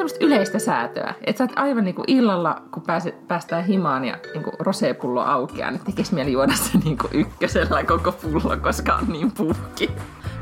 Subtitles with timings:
[0.00, 4.18] semmoista yleistä säätöä, että sä oot aivan niin kuin illalla, kun pääset, päästään himaan ja
[4.34, 8.94] niin kuin rosepullo aukeaa, niin tekisi mieli juoda se niin kuin ykkösellä koko pullo, koska
[8.94, 9.90] on niin puhki.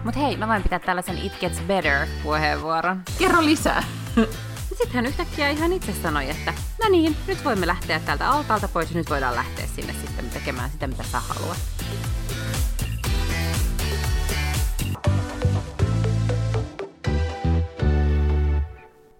[0.04, 3.00] Mut hei, mä voin pitää tällaisen It Gets Better puheenvuoron.
[3.18, 3.82] Kerro lisää.
[4.68, 8.90] Sitten hän yhtäkkiä ihan itse sanoi, että no niin, nyt voimme lähteä täältä altaalta pois
[8.90, 11.58] ja nyt voidaan lähteä sinne sitten tekemään sitä, mitä sä haluat.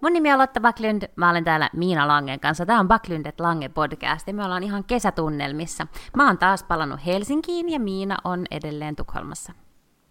[0.09, 2.65] Mun nimi on Lotta Backlund, mä olen täällä Miina Langen kanssa.
[2.65, 5.87] Tää on Backlundet Lange podcast ja me ollaan ihan kesätunnelmissa.
[6.15, 9.53] Mä oon taas palannut Helsinkiin ja Miina on edelleen Tukholmassa.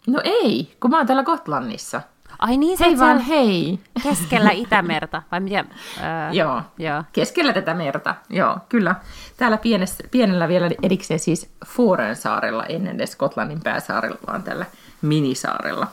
[0.07, 2.01] No ei, kun mä oon täällä Gotlannissa.
[2.39, 3.79] Ai niin, Hei sä vaan hei.
[4.03, 5.59] keskellä Itämerta, vai mitä?
[5.59, 6.63] Öö, Joo.
[6.79, 7.05] Joo.
[7.13, 8.95] Keskellä tätä merta, joo, kyllä.
[9.37, 14.67] Täällä pienessä, pienellä vielä erikseen siis Foren saarella, ennen edes Skotlannin pääsaarella, vaan tällä
[15.03, 15.87] minisaarella.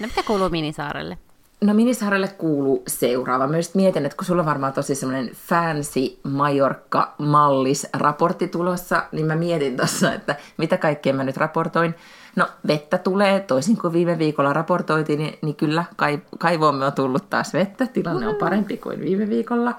[0.00, 1.18] No mitä kuuluu Minisaarelle?
[1.60, 3.46] No Minisaarelle kuuluu seuraava.
[3.46, 9.26] Mä just mietin, että kun sulla on varmaan tosi semmoinen fancy Majorka-mallis raportti tulossa, niin
[9.26, 11.94] mä mietin tuossa, että mitä kaikkea mä nyt raportoin.
[12.36, 17.30] No vettä tulee, toisin kuin viime viikolla raportoitiin, niin, niin kyllä kai, kaivoomme on tullut
[17.30, 17.86] taas vettä.
[17.86, 19.74] Tilanne on parempi kuin viime viikolla.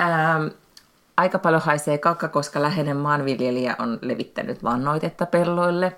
[0.00, 0.46] Ähm,
[1.16, 5.96] aika paljon haisee kakka, koska läheinen maanviljelijä on levittänyt vannoitetta pelloille.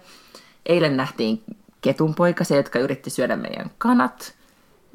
[0.67, 1.43] Eilen nähtiin
[1.81, 4.38] ketunpoikasia, jotka yritti syödä meidän kanat.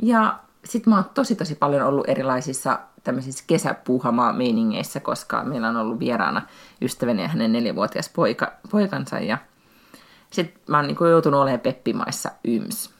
[0.01, 5.77] Ja sitten mä oon tosi tosi paljon ollut erilaisissa tämmöisissä kesäpuuhamaa meiningeissä, koska meillä on
[5.77, 6.41] ollut vieraana
[6.81, 9.19] ystäväni ja hänen neljävuotias poika, poikansa.
[9.19, 9.37] Ja
[10.31, 12.93] sitten mä oon niinku joutunut olemaan peppimaissa yms.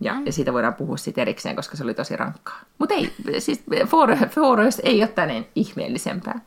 [0.00, 2.60] Ja, ja siitä voidaan puhua sitten erikseen, koska se oli tosi rankkaa.
[2.78, 3.64] Mutta ei, siis
[4.28, 6.40] Fårös ei ole tänne ihmeellisempää.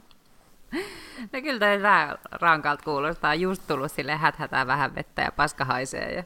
[1.34, 3.36] No kyllä toi tää rankalta kuulostaa.
[3.36, 6.16] Just tullut sille häthätää vähän vettä ja paska haisee.
[6.16, 6.24] Ja...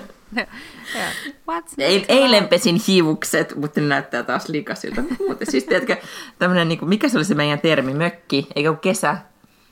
[0.36, 1.06] ja,
[1.50, 5.02] What's Eil, eilen pesin hiukset, mutta ne näyttää taas likasilta.
[5.28, 5.96] Mutta siis tiedätkö,
[6.38, 9.16] tämmönen, niin kuin, mikä se oli se meidän termi, mökki, eikö ole kesä?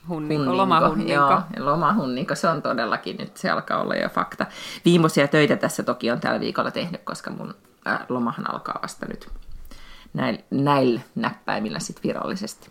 [0.09, 1.13] Hunninko, lomahunninko.
[1.13, 4.45] Joo, lomahunninko, se on todellakin nyt, se alkaa olla jo fakta.
[4.85, 7.55] Viimeisiä töitä tässä toki on tällä viikolla tehnyt, koska mun
[7.87, 9.29] äh, lomahan alkaa vasta nyt
[10.13, 12.69] näillä, näillä näppäimillä sit virallisesti.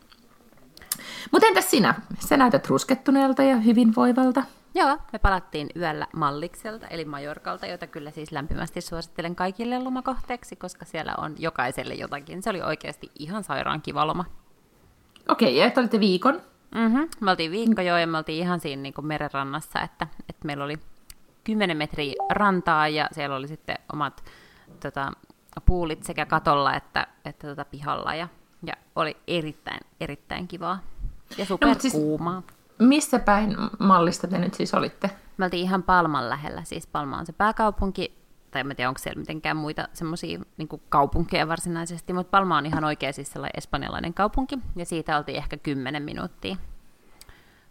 [1.33, 1.95] Mutta entäs sinä?
[2.19, 4.43] Sä näytät ruskettuneelta ja hyvinvoivalta.
[4.75, 10.85] Joo, me palattiin yöllä Mallikselta, eli Majorkalta, jota kyllä siis lämpimästi suosittelen kaikille lomakohteeksi, koska
[10.85, 12.43] siellä on jokaiselle jotakin.
[12.43, 14.25] Se oli oikeasti ihan sairaan kiva loma.
[15.29, 16.41] Okei, ja te olitte viikon.
[16.75, 17.09] Mm-hmm.
[17.21, 20.65] Me oltiin viikko jo ja me oltiin ihan siinä niin kuin merenrannassa, että, että meillä
[20.65, 20.79] oli
[21.45, 24.25] 10 metriä rantaa ja siellä oli sitten omat
[24.81, 25.13] tota,
[25.67, 28.29] puulit sekä katolla että, että tota, pihalla ja,
[28.67, 30.79] ja oli erittäin, erittäin kivaa
[31.39, 32.41] ja superkuumaa.
[32.41, 35.11] siis- Missä päin mallista te nyt siis olitte?
[35.37, 38.19] Me oltiin ihan Palman lähellä, siis Palma on se pääkaupunki,
[38.51, 42.85] tai en tiedä, onko siellä mitenkään muita semmoisia niin kaupunkeja varsinaisesti, mutta Palma on ihan
[42.85, 46.57] oikein siis sellainen espanjalainen kaupunki, ja siitä oltiin ehkä 10 minuuttia.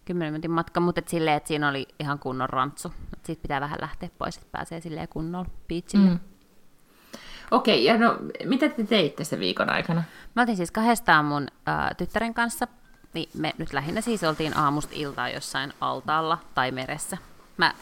[0.05, 2.93] 10 minuutin matka, mutta et silleen, että siinä oli ihan kunnon rantsu.
[3.13, 6.09] Et siitä pitää vähän lähteä pois, että pääsee silleen kunnolla beachille.
[6.09, 6.19] Mm.
[7.51, 10.03] Okei, ja no mitä te teitte se viikon aikana?
[10.35, 12.67] Mä oltiin siis kahdestaan mun ää, tyttären kanssa,
[13.13, 17.17] niin me nyt lähinnä siis oltiin aamusta iltaa jossain altaalla tai meressä.
[17.57, 17.73] Mä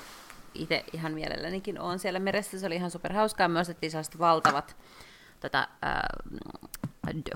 [0.53, 3.47] itse ihan mielellänikin oon siellä meressä, se oli ihan super hauskaa.
[3.47, 4.75] Me ostettiin sellaiset valtavat
[5.39, 6.09] tota, ää,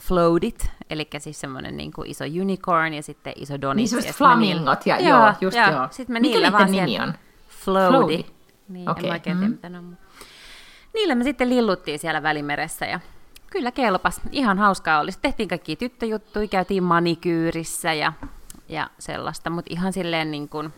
[0.02, 3.76] floatit, eli siis semmoinen niin kuin iso unicorn ja sitten iso donit.
[3.76, 5.88] Niin semmoiset flamingot, ja joo, just joo.
[5.92, 7.14] Sitten me Mikä niillä vaan nimi on?
[7.50, 8.24] Floaty.
[8.70, 9.40] Niin, Okei, en mä oikein mm.
[9.40, 9.98] tiedä, mitä ne on.
[10.94, 13.00] Niillä me sitten lilluttiin siellä välimeressä ja
[13.52, 14.22] kyllä kelpas.
[14.32, 15.12] Ihan hauskaa oli.
[15.12, 18.14] Sitten tehtiin kaikki tyttöjuttuja, käytiin manikyyrissä ja,
[18.70, 20.74] ja sellaista, mutta ihan silleen niin kuin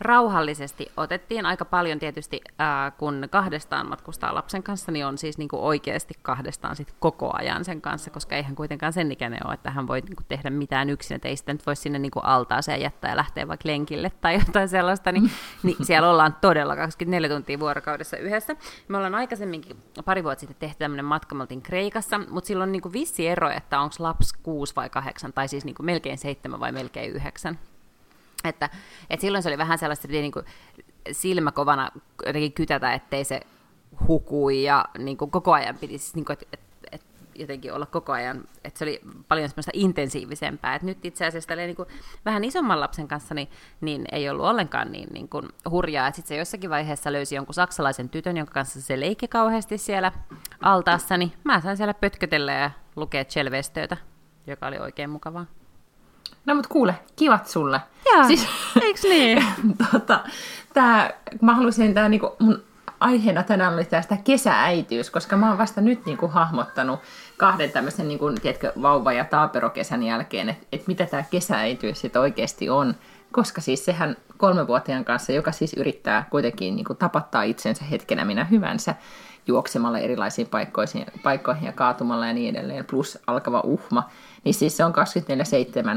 [0.00, 5.48] rauhallisesti otettiin aika paljon tietysti, ää, kun kahdestaan matkustaa lapsen kanssa, niin on siis niin
[5.48, 9.70] kuin oikeasti kahdestaan sit koko ajan sen kanssa, koska eihän kuitenkaan sen ikäinen ole, että
[9.70, 12.24] hän voi niin kuin tehdä mitään yksin, että ei sitä nyt voi sinne niin kuin
[12.24, 15.30] altaaseen jättää ja lähteä vaikka lenkille tai jotain sellaista, niin,
[15.62, 18.56] niin siellä ollaan todella 24 tuntia vuorokaudessa yhdessä.
[18.88, 22.72] Me ollaan aikaisemminkin pari vuotta sitten tehty tämmöinen matka, me oltiin Kreikassa, mutta silloin on
[22.72, 26.18] niin kuin vissi ero, että onko lapsi kuusi vai kahdeksan, tai siis niin kuin melkein
[26.18, 27.58] seitsemän vai melkein yhdeksän.
[28.44, 28.70] Että,
[29.10, 30.44] että silloin se oli vähän sellaista, että niin kuin
[31.12, 31.90] silmäkovana
[32.26, 33.40] jotenkin kytätä, ettei se
[34.08, 37.86] hukui ja niin kuin koko ajan piti siis, niin kuin, että, että, että jotenkin olla
[37.86, 40.74] koko ajan, että se oli paljon semmoista intensiivisempää.
[40.74, 41.88] Että nyt itse asiassa niin kuin
[42.24, 43.48] vähän isomman lapsen kanssa niin,
[43.80, 46.10] niin ei ollut ollenkaan niin, niin kuin hurjaa.
[46.10, 50.12] Sitten se jossakin vaiheessa löysi jonkun saksalaisen tytön, jonka kanssa se leikki kauheasti siellä
[50.60, 53.96] altaassa, niin mä sain siellä pötkötellä ja lukea Chelvestöitä,
[54.46, 55.46] joka oli oikein mukavaa.
[56.46, 57.80] No mut kuule, kivat sulle.
[58.12, 58.46] Joo, Siis,
[58.82, 59.44] eiks niin?
[59.92, 60.20] tota,
[60.74, 61.10] tää,
[61.40, 62.62] mä halusin tää niinku mun
[63.00, 67.00] aiheena tänään oli tästä kesääitiys, koska mä oon vasta nyt niin kuin hahmottanut
[67.36, 72.22] kahden tämmöisen niin kuin, tiedätkö, vauva- ja taaperokesän jälkeen, että, että mitä tämä kesääitiys sitten
[72.22, 72.94] oikeasti on.
[73.32, 78.44] Koska siis sehän kolmevuotiaan kanssa, joka siis yrittää kuitenkin niin kuin tapattaa itsensä hetkenä minä
[78.44, 78.94] hyvänsä,
[79.46, 84.10] juoksemalla erilaisiin paikkoihin, paikkoihin ja kaatumalla ja niin edelleen, plus alkava uhma,
[84.44, 84.92] niin siis se on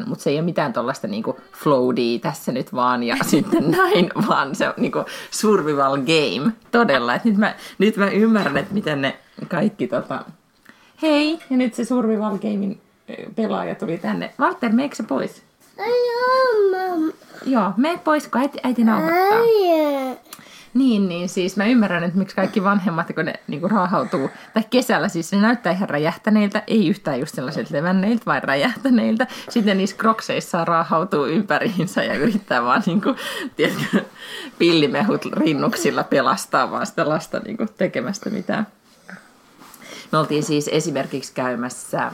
[0.03, 4.09] 24-7, mutta se ei ole mitään tuollaista niinku floadia tässä nyt vaan ja sitten näin,
[4.27, 7.15] vaan se on niinku survival game, todella.
[7.15, 9.17] Et nyt, mä, nyt mä ymmärrän, että miten ne
[9.47, 10.25] kaikki tota...
[11.01, 12.81] Hei, ja nyt se survival gamein
[13.35, 14.33] pelaaja tuli tänne.
[14.39, 15.43] Walter, meikö se pois?
[17.45, 19.39] Joo, me pois, kun äiti, äiti nauhoittaa.
[20.77, 25.07] Niin, niin siis mä ymmärrän, että miksi kaikki vanhemmat, kun ne niinku raahautuu, tai kesällä
[25.07, 29.27] siis ne näyttää ihan räjähtäneiltä, ei yhtään just sellaisilta levänneiltä, vaan räjähtäneiltä.
[29.49, 33.15] Sitten niissä krokseissa raahautuu ympäriinsä ja yrittää vaan niinku,
[33.55, 34.01] tiedätkö,
[34.59, 38.67] pillimehut rinnuksilla pelastaa vaan sitä lasta niinku tekemästä mitään.
[40.11, 42.11] Me oltiin siis esimerkiksi käymässä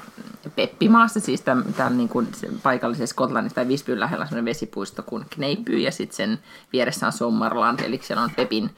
[0.56, 2.28] Peppimaassa, siis tämän, tämän niin kuin
[2.64, 6.40] paikallisessa Skotlannissa tai Visbyn lähellä sellainen vesipuisto kuin Kneipy, ja sitten sen
[6.74, 8.70] vieressä on Sommarland, eli siellä on Pepin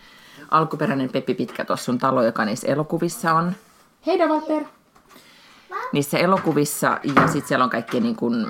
[0.52, 3.54] alkuperäinen Peppi Pitkä tuossa sun talo, joka niissä elokuvissa on.
[4.06, 4.64] Hei Walter!
[5.94, 8.48] Niissä elokuvissa, ja sitten siellä on kaikkea niin kuin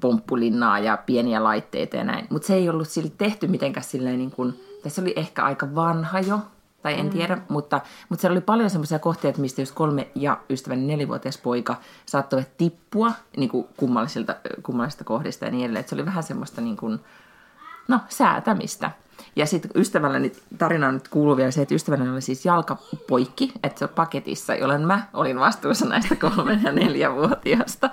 [0.00, 2.26] pomppulinnaa ja pieniä laitteita ja näin.
[2.30, 6.20] Mutta se ei ollut sille tehty mitenkään silleen niin kuin, tässä oli ehkä aika vanha
[6.20, 6.38] jo,
[6.86, 7.12] tai en mm.
[7.12, 11.38] tiedä, mutta, mutta siellä oli paljon semmoisia kohtia, että mistä just kolme ja ystäväni nelivuotias
[11.38, 15.80] poika saattoivat tippua niin kuin kummallisilta, kummallisista kohdista ja niin edelleen.
[15.80, 17.00] Että se oli vähän semmoista niin kuin,
[17.88, 18.90] no, säätämistä.
[19.36, 23.78] Ja sitten ystävälläni, tarina on nyt kuuluu vielä se, että ystävälläni oli siis jalkapoikki, että
[23.78, 27.90] se on paketissa, jolloin mä olin vastuussa näistä kolme- ja neljävuotiaasta.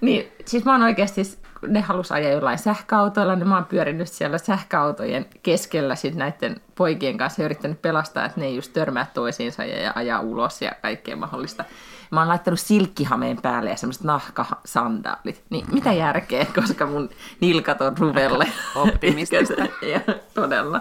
[0.00, 1.22] Niin siis mä oon oikeasti
[1.68, 7.18] ne halus ajaa jollain sähköautoilla, niin mä oon pyörinyt siellä sähköautojen keskellä sit näiden poikien
[7.18, 10.72] kanssa ja yrittänyt pelastaa, että ne ei just törmää toisiinsa ja, ja ajaa ulos ja
[10.82, 11.64] kaikkea mahdollista.
[12.10, 15.44] Mä oon laittanut silkkihameen päälle ja semmoiset nahkasandaalit.
[15.50, 17.10] Niin mitä järkeä, koska mun
[17.40, 18.46] nilkat on ruvelle.
[18.74, 19.62] Optimistista.
[19.92, 20.00] ja,
[20.34, 20.80] todella.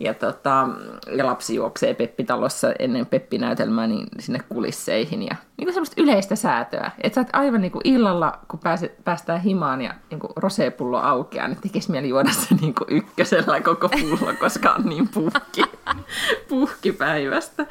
[0.00, 0.68] Ja, tota,
[1.16, 5.22] ja lapsi juoksee Peppitalossa ennen Peppi-näytelmää niin sinne kulisseihin.
[5.22, 6.90] Ja niin semmoista yleistä säätöä.
[7.02, 10.98] Että sä oot aivan niin kuin illalla, kun pääset, päästään himaan ja niin kuin roseepullo
[10.98, 15.62] aukeaa, niin tekisi mieli juoda se niin kuin ykkösellä koko pullo, koska on niin puhki,
[16.48, 17.66] puhki päivästä.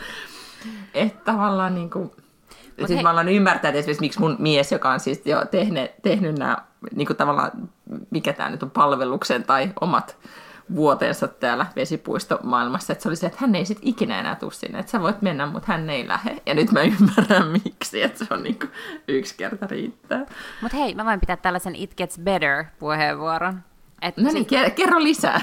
[0.94, 2.12] Että tavallaan niin kuin,
[2.78, 3.04] Mut siis hei.
[3.04, 6.57] mä alan ymmärtää, että esimerkiksi miksi mun mies, joka on siis jo tehnyt, tehnyt nämä,
[6.95, 7.51] niin kuin tavallaan,
[8.10, 10.18] mikä tämä nyt on, palveluksen tai omat
[10.75, 14.79] vuoteensa täällä vesipuistomaailmassa, että se oli se, että hän ei sitten ikinä enää tule sinne,
[14.79, 16.41] että sä voit mennä, mutta hän ei lähde.
[16.45, 18.71] Ja nyt mä ymmärrän miksi, että se on niin kuin
[19.07, 20.25] yksi kerta riittää.
[20.62, 23.59] Mutta hei, mä voin pitää tällaisen It Gets Better puheenvuoron.
[24.01, 24.75] Et no niin, sit...
[24.75, 25.42] kerro lisää.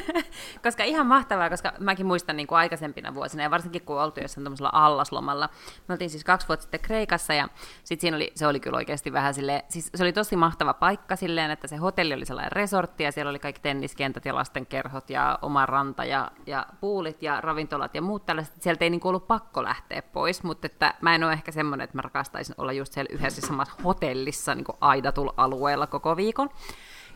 [0.64, 4.44] koska ihan mahtavaa, koska mäkin muistan niin kuin aikaisempina vuosina, ja varsinkin kun oltiin jossain
[4.44, 5.48] tuollaisella allaslomalla.
[5.88, 7.48] Me oltiin siis kaksi vuotta sitten Kreikassa, ja
[7.84, 11.16] sit siinä oli, se oli kyllä oikeasti vähän silleen, siis se oli tosi mahtava paikka
[11.16, 15.38] silleen, että se hotelli oli sellainen resortti, ja siellä oli kaikki tenniskentät ja lastenkerhot, ja
[15.42, 18.62] oma ranta, ja, ja puulit, ja ravintolat, ja muut tällaiset.
[18.62, 21.84] Sieltä ei niin kuin ollut pakko lähteä pois, mutta että mä en ole ehkä semmoinen,
[21.84, 26.50] että mä rakastaisin olla just siellä yhdessä samassa hotellissa niin kuin aidatul alueella koko viikon.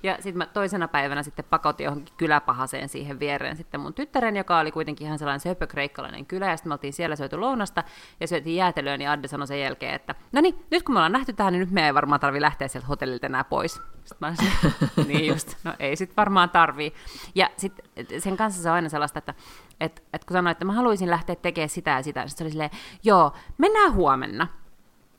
[0.04, 4.58] Ja sitten mä toisena päivänä sitten pakotin johonkin kyläpahaseen siihen viereen sitten mun tyttären, joka
[4.58, 7.84] oli kuitenkin ihan sellainen söpökreikkalainen kylä, ja sitten me oltiin siellä syöty lounasta
[8.20, 11.12] ja syötiin jäätelöä, niin Adde sanoi sen jälkeen, että no niin, nyt kun me ollaan
[11.12, 13.72] nähty tähän, niin nyt me ei varmaan tarvi lähteä sieltä hotellilta enää pois.
[13.72, 14.52] Sitten mä olisin,
[15.08, 16.94] niin just, no ei sitten varmaan tarvii.
[17.34, 19.34] Ja sitten sen kanssa se on aina sellaista, että
[19.80, 22.50] et, et kun sanoin, että mä haluaisin lähteä tekemään sitä ja sitä, niin se oli
[22.50, 22.70] silleen,
[23.04, 24.46] joo, mennään huomenna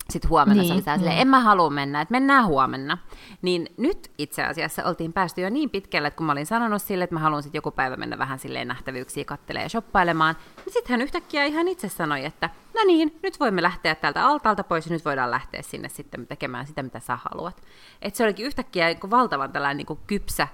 [0.10, 1.12] sitten huomenna niin, se oli niin.
[1.12, 2.98] en mä halua mennä, että mennään huomenna.
[3.42, 7.04] Niin nyt itse asiassa oltiin päästy jo niin pitkälle, että kun mä olin sanonut sille,
[7.04, 10.36] että mä haluan sitten joku päivä mennä vähän silleen nähtävyyksiä kattelee ja shoppailemaan,
[10.66, 14.64] niin sitten hän yhtäkkiä ihan itse sanoi, että no niin, nyt voimme lähteä täältä altaalta
[14.64, 17.62] pois ja nyt voidaan lähteä sinne sitten tekemään sitä, mitä sä haluat.
[18.02, 20.48] Että se olikin yhtäkkiä niin valtavan tällainen niin kuin kypsä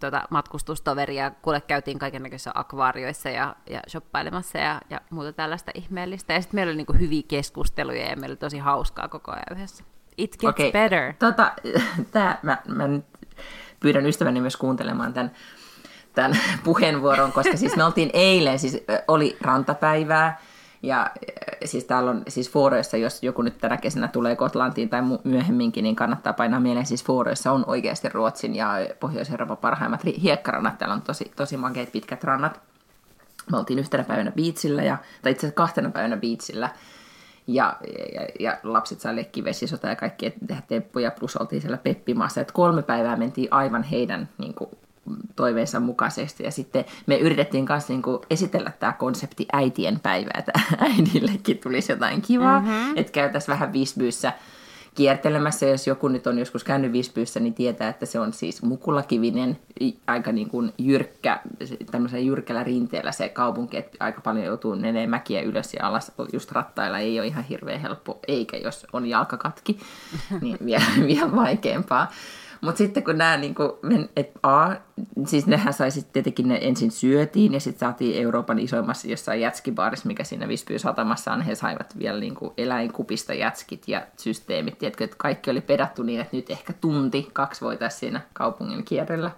[0.00, 6.32] tuota, matkustustoveria, kuule käytiin kaikenlaisissa akvaarioissa ja, ja shoppailemassa ja, ja muuta tällaista ihmeellistä.
[6.32, 9.84] Ja sitten meillä oli niinku hyviä keskusteluja ja meillä oli tosi hauskaa koko ajan yhdessä.
[10.16, 10.72] It gets okay.
[10.72, 11.12] better.
[11.18, 11.52] Tota,
[12.12, 13.04] tää, mä, mä nyt
[13.80, 15.30] pyydän ystäväni myös kuuntelemaan tämän,
[16.14, 20.40] tämän puheenvuoron, koska siis me oltiin eilen, siis oli rantapäivää,
[20.82, 21.10] ja
[21.64, 25.96] siis täällä on siis Fooreissa, jos joku nyt tänä kesänä tulee Kotlantiin tai myöhemminkin, niin
[25.96, 26.86] kannattaa painaa mieleen.
[26.86, 28.68] Siis Fooreissa on oikeasti Ruotsin ja
[29.00, 30.78] Pohjois-Euroopan parhaimmat hiekkarannat.
[30.78, 32.60] Täällä on tosi, tosi makeat pitkät rannat.
[33.50, 36.70] Me oltiin yhtenä päivänä biitsillä, ja, tai itse asiassa kahtena päivänä biitsillä.
[37.46, 37.76] Ja,
[38.14, 42.40] ja, ja lapset sai leikkiä vesisota ja kaikki tehdä temppuja, plus oltiin siellä Peppimaassa.
[42.40, 44.70] Et kolme päivää mentiin aivan heidän niin kuin,
[45.36, 46.44] toiveensa mukaisesti.
[46.44, 50.52] Ja sitten me yritettiin myös niin esitellä tämä konsepti äitien päivää, että
[50.88, 52.96] äidillekin tulisi jotain kivaa, mm-hmm.
[52.96, 54.32] että käytäisiin vähän Visbyyssä
[54.98, 55.66] kiertelemässä.
[55.66, 59.58] Jos joku nyt on joskus käynyt Visbyyssä, niin tietää, että se on siis mukulakivinen,
[60.06, 61.40] aika niin kuin jyrkkä,
[61.90, 66.52] tämmöisellä jyrkällä rinteellä se kaupunki, että aika paljon joutuu menee mäkiä ylös ja alas just
[66.52, 66.98] rattailla.
[66.98, 69.78] Ei ole ihan hirveän helppo, eikä jos on jalkakatki,
[70.42, 72.10] niin vielä, vielä vaikeampaa.
[72.60, 73.70] Mutta sitten kun nämä, niin kuin,
[74.16, 74.70] et A,
[75.26, 80.06] siis nehän sai sitten tietenkin ne ensin syötiin ja sitten saatiin Euroopan isoimmassa jossain jätskibaarissa,
[80.06, 84.78] mikä siinä Vispyy satamassa on, he saivat vielä niin kuin eläinkupista jätskit ja systeemit.
[84.78, 89.30] Tiedätkö, että kaikki oli pedattu niin, että nyt ehkä tunti, kaksi voitaisiin siinä kaupungin kierrellä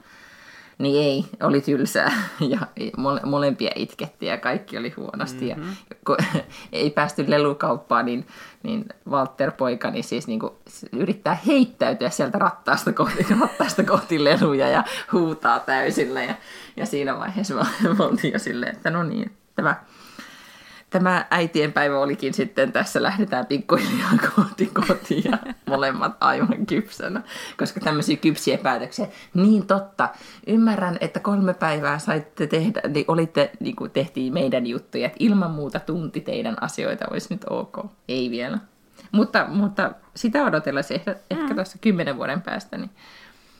[0.80, 2.12] niin ei, oli tylsää
[2.52, 2.58] ja
[2.96, 5.54] mole, molempia itkettiin ja kaikki oli huonosti.
[5.54, 5.70] Mm-hmm.
[5.90, 6.16] Ja kun
[6.72, 8.26] ei päästy lelukauppaan, niin,
[8.62, 10.52] niin Walter poikani siis niin kuin
[10.92, 16.22] yrittää heittäytyä sieltä rattaasta kohti, rattaasta kohti leluja ja huutaa täysillä.
[16.22, 16.34] Ja,
[16.76, 19.74] ja siinä vaiheessa me oltiin jo silleen, että no niin, tämä
[20.90, 27.22] tämä äitienpäivä olikin sitten tässä, lähdetään pikkuhiljaa kohti kotiin ja molemmat aivan kypsänä,
[27.58, 29.06] koska tämmöisiä kypsiä päätöksiä.
[29.34, 30.08] Niin totta,
[30.46, 35.50] ymmärrän, että kolme päivää saitte tehdä, niin olitte, niin kuin tehtiin meidän juttuja, että ilman
[35.50, 37.86] muuta tunti teidän asioita olisi nyt ok.
[38.08, 38.58] Ei vielä.
[39.12, 41.54] Mutta, mutta sitä odotellessa ehkä, ehkä mm.
[41.54, 42.90] tuossa kymmenen vuoden päästä, niin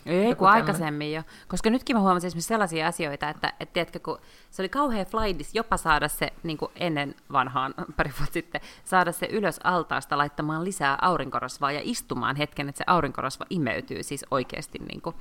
[0.07, 1.23] ei, kun aikaisemmin jo.
[1.49, 4.19] Koska nytkin mä huomasin esimerkiksi sellaisia asioita, että, että tiedätkö, kun
[4.51, 9.13] se oli kauhean flaidis jopa saada se, niin kuin ennen vanhaan, pari vuotta sitten, saada
[9.13, 14.79] se ylös altaasta laittamaan lisää aurinkorasvaa ja istumaan hetken, että se aurinkorasva imeytyy siis oikeasti.
[14.79, 15.17] Niin kuin,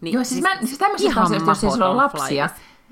[0.00, 2.48] niin, Joo, siis, siis, mä, siis tämmöisistä asioista, jos ei sulla ole lapsia,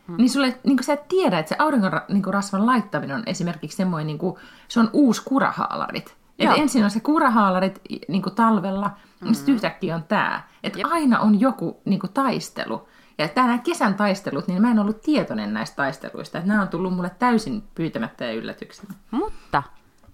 [0.07, 0.17] Mm.
[0.17, 4.19] Niin sulle, niin sä et tiedä, että se aurinkorasvan niin laittaminen on esimerkiksi semmoinen, niin
[4.19, 4.37] kuin,
[4.69, 6.17] se on uusi kurahaalarit.
[6.39, 9.29] Et ensin on se kurahaalarit niin kuin talvella, mm.
[9.29, 10.43] ja sitten yhtäkkiä on tämä.
[10.63, 12.89] Että aina on joku niin kuin, taistelu.
[13.19, 16.39] Ja nämä kesän taistelut, niin mä en ollut tietoinen näistä taisteluista.
[16.39, 18.95] Että nämä on tullut mulle täysin pyytämättä ja yllätyksenä.
[19.11, 19.63] Mutta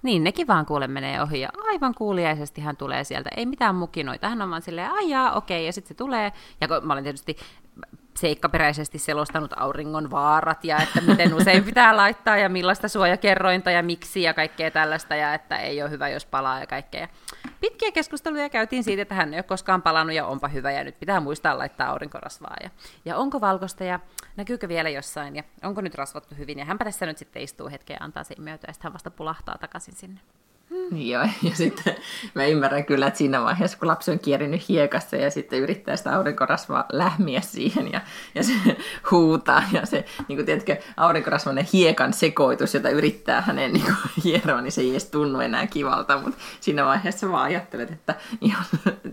[0.02, 3.30] niin, nekin vaan kuule menee ohi ja aivan kuuliaisesti hän tulee sieltä.
[3.36, 6.32] Ei mitään mukinoita, hän on vaan silleen, aijaa, okei, ja sitten se tulee.
[6.60, 7.36] Ja kun mä olen tietysti
[8.20, 14.22] seikkaperäisesti selostanut auringon vaarat ja että miten usein pitää laittaa ja millaista suojakerrointa ja miksi
[14.22, 17.08] ja kaikkea tällaista ja että ei ole hyvä, jos palaa ja kaikkea.
[17.60, 21.00] Pitkiä keskusteluja käytiin siitä, että hän ei ole koskaan palannut ja onpa hyvä ja nyt
[21.00, 22.56] pitää muistaa laittaa aurinkorasvaa.
[22.62, 22.70] Ja,
[23.04, 24.00] ja onko valkoista ja
[24.36, 26.58] näkyykö vielä jossain ja onko nyt rasvattu hyvin.
[26.58, 29.10] Ja hänpä tässä nyt sitten istuu hetken ja antaa siinä myötä ja sitten hän vasta
[29.10, 30.20] pulahtaa takaisin sinne.
[30.70, 30.96] Mm.
[30.96, 31.94] Joo, ja sitten
[32.34, 36.16] mä ymmärrän kyllä, että siinä vaiheessa, kun lapsi on kierinyt hiekassa ja sitten yrittää sitä
[36.16, 38.00] aurinkorasvaa lähmiä siihen ja,
[38.34, 38.52] ja se
[39.10, 44.60] huutaa ja se, niin kuin tiedätkö, aurinkorasvainen hiekan sekoitus, jota yrittää hänen niin kuin, hieroa,
[44.60, 48.64] niin se ei edes tunnu enää kivalta, mutta siinä vaiheessa vaan ajattelet, että ihan,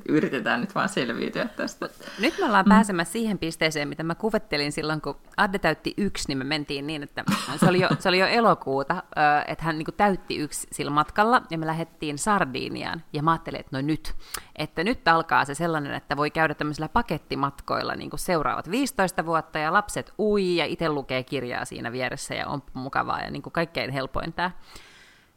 [0.09, 1.89] yritetään nyt vaan selviytyä tästä.
[2.19, 2.69] Nyt me ollaan mm.
[2.69, 7.03] pääsemässä siihen pisteeseen, mitä mä kuvettelin silloin, kun Adde täytti yksi, niin me mentiin niin,
[7.03, 7.23] että
[7.59, 9.03] se oli jo, se oli jo elokuuta,
[9.47, 13.59] että hän niin kuin täytti yksi sillä matkalla, ja me lähdettiin Sardiniaan, ja mä ajattelin,
[13.59, 14.15] että no nyt,
[14.55, 19.59] että nyt alkaa se sellainen, että voi käydä tämmöisillä pakettimatkoilla niin kuin seuraavat 15 vuotta,
[19.59, 23.53] ja lapset ui, ja itse lukee kirjaa siinä vieressä, ja on mukavaa, ja niin kuin
[23.53, 24.51] kaikkein helpoin tämä.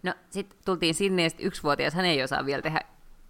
[0.03, 2.81] No, sitten tultiin sinne, ja sitten yksivuotias hän ei osaa vielä tehdä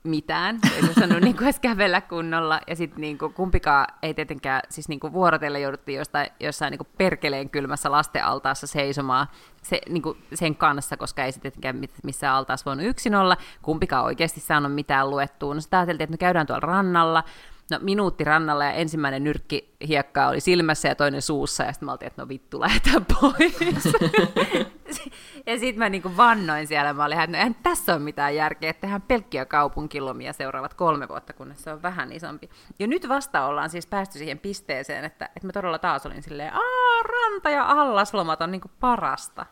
[0.03, 4.89] mitään, ei osannut niin edes kävellä kunnolla, ja sitten niin kuin, kumpikaan ei tietenkään, siis
[4.89, 9.27] niin kuin vuorotella jouduttiin jostain, jossain niin kuin perkeleen kylmässä lastenaltaassa seisomaan
[9.63, 14.05] se, niin kuin sen kanssa, koska ei sitten tietenkään missään altaassa voinut yksin olla, kumpikaan
[14.05, 15.55] oikeasti saanut mitään luettua.
[15.55, 17.25] No sitten ajateltiin, että me käydään tuolla rannalla,
[17.71, 21.65] No minuutti rannalla ja ensimmäinen nyrkki hiekkaa oli silmässä ja toinen suussa.
[21.65, 23.59] Ja sitten mä oltiin, että no vittu, lähdetään pois.
[25.47, 28.71] ja sitten mä niinku vannoin siellä, mä olin, että no eihän tässä ole mitään järkeä,
[28.71, 32.51] että tehdään pelkkiä kaupunkilomia seuraavat kolme vuotta, kunnes se on vähän isompi.
[32.79, 36.55] Ja nyt vasta ollaan siis päästy siihen pisteeseen, että, että mä todella taas olin silleen,
[36.55, 39.47] aa, ranta ja allaslomat on niinku parasta.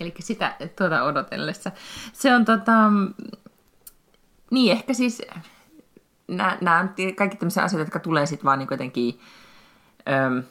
[0.00, 1.70] Eli sitä tuota odotellessa.
[2.12, 2.72] Se on tota,
[4.50, 5.22] niin ehkä siis
[6.28, 9.20] nämä, on kaikki tämmöisiä asioita, jotka tulee sitten vaan niin jotenkin,
[10.08, 10.42] öm,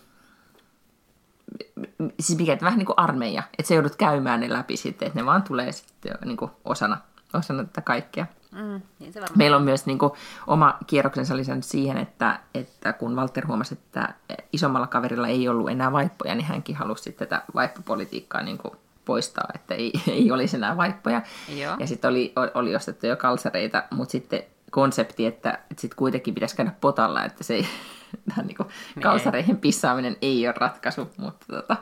[2.20, 5.20] siis mikä, että vähän niin kuin armeija, että sä joudut käymään ne läpi sitten, että
[5.20, 6.98] ne vaan tulee sitten niin kuin osana,
[7.34, 8.26] osana tätä kaikkea.
[8.52, 10.12] Mm, niin se Meillä on myös niin kuin,
[10.48, 14.14] oma kierroksensa lisännyt siihen, että, että kun Walter huomasi, että
[14.54, 18.74] isommalla kaverilla ei ollut enää vaippoja, niin hänkin halusi tätä vaippopolitiikkaa niin kuin
[19.06, 21.22] poistaa, että ei, ei olisi enää vaippoja.
[21.58, 21.76] Joo.
[21.80, 26.56] Ja sitten oli, oli ostettu jo kalsareita, mutta sitten konsepti, että, että sitten kuitenkin pitäisi
[26.56, 27.68] käydä potalla, että se ei,
[28.30, 29.04] tähän niin niin.
[29.04, 31.78] kalsareihin pissaaminen ei ole ratkaisu, mutta tota,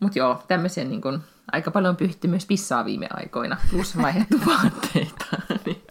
[0.00, 1.20] mut joo, tämmöisiä niin kuin,
[1.52, 5.24] aika paljon on pyhitty myös pissaa viime aikoina, plus vaihdettu vaatteita.
[5.66, 5.82] niin,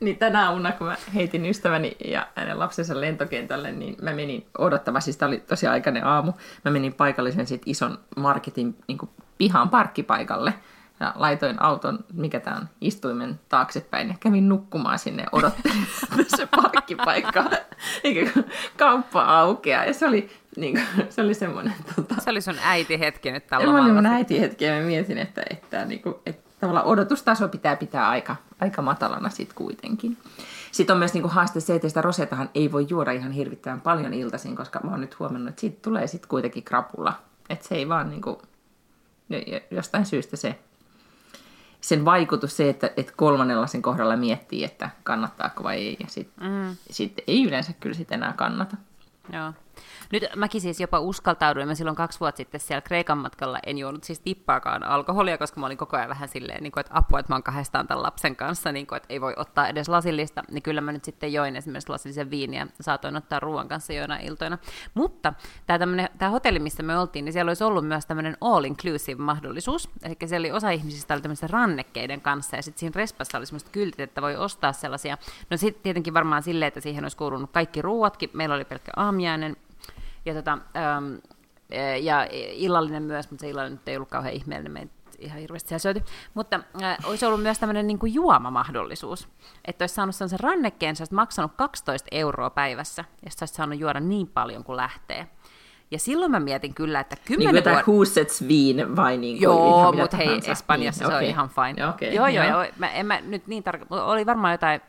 [0.00, 5.02] niin tänä aamuna, kun mä heitin ystäväni ja hänen lapsensa lentokentälle, niin mä menin odottamaan,
[5.02, 6.32] siis tämä oli tosi aikainen aamu,
[6.64, 8.98] mä menin paikallisen sit ison marketin niin
[9.38, 10.54] pihan parkkipaikalle
[11.00, 15.86] ja laitoin auton, mikä tämä on, istuimen taaksepäin ja kävin nukkumaan sinne odottelin
[16.36, 17.44] se parkkipaikka,
[18.04, 18.30] eikä
[18.76, 19.84] kauppa aukea.
[19.84, 21.74] Ja se oli, niin kuin, se oli semmoinen...
[21.96, 22.14] Tota...
[22.20, 25.18] Se oli sun äiti hetki nyt tällä Se oli mun äiti hetki ja mä mietin,
[25.18, 30.16] että, että, niin kuin, että tavallaan odotustaso pitää pitää aika, aika matalana sitten kuitenkin.
[30.72, 33.80] Sitten on myös niin kuin haaste se, että sitä rosetahan ei voi juoda ihan hirvittävän
[33.80, 37.12] paljon iltaisin, koska mä oon nyt huomannut, että siitä tulee sitten kuitenkin krapula.
[37.50, 38.36] Että se ei vaan niin kuin,
[39.70, 40.58] jostain syystä se
[41.88, 46.50] sen vaikutus se, että, että kolmannen lasin kohdalla miettii, että kannattaako vai ei, ja sitten
[46.50, 46.76] mm.
[46.90, 48.76] sit ei yleensä kyllä sit enää kannata.
[49.32, 49.52] Joo.
[50.12, 54.04] Nyt mäkin siis jopa uskaltauduin, mä silloin kaksi vuotta sitten siellä Kreikan matkalla en juonut
[54.04, 57.32] siis tippaakaan alkoholia, koska mä olin koko ajan vähän silleen, niin kuin, että apua, että
[57.32, 60.62] mä oon kahdestaan tämän lapsen kanssa, niin kuin, että ei voi ottaa edes lasillista, niin
[60.62, 64.58] kyllä mä nyt sitten join esimerkiksi lasillisen viiniä, saatoin ottaa ruoan kanssa joina iltoina.
[64.94, 65.32] Mutta
[65.66, 70.16] tämä, tämä hotelli, missä me oltiin, niin siellä olisi ollut myös tämmöinen all-inclusive mahdollisuus, eli
[70.26, 74.00] siellä oli osa ihmisistä oli tämmöisten rannekkeiden kanssa, ja sitten siinä respassa oli semmoista kyltit,
[74.00, 75.18] että voi ostaa sellaisia.
[75.50, 79.56] No sitten tietenkin varmaan silleen, että siihen olisi kuulunut kaikki ruuatkin, meillä oli pelkkä aamiainen,
[80.24, 81.14] ja, tota, ähm,
[81.70, 85.68] e, ja illallinen myös, mutta se illallinen nyt ei ollut kauhean ihmeellinen, me ihan hirveästi
[85.68, 86.02] siellä syöty.
[86.34, 89.28] Mutta äh, olisi ollut myös tämmöinen niin kuin juomamahdollisuus,
[89.64, 94.26] että olisi saanut sen rannekkeen, sä maksanut 12 euroa päivässä, ja sä saanut juoda niin
[94.26, 95.26] paljon kuin lähtee.
[95.90, 97.82] Ja silloin mä mietin kyllä, että kymmenen niin vuotta...
[97.86, 100.52] Huusets viin vai niin kuin Joo, mutta hei, tahansa.
[100.52, 101.24] Espanjassa niin, se okay.
[101.24, 101.88] on ihan fine.
[101.88, 102.66] Okay, joo, joo, joo.
[102.78, 104.80] Mä, en mä nyt niin tarkkaan, oli varmaan jotain,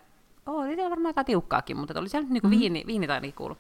[0.45, 2.59] oh, oli varmaan jotain tiukkaakin, mutta oli siellä niin kuin mm-hmm.
[2.59, 3.57] viini, viini tai kuulu.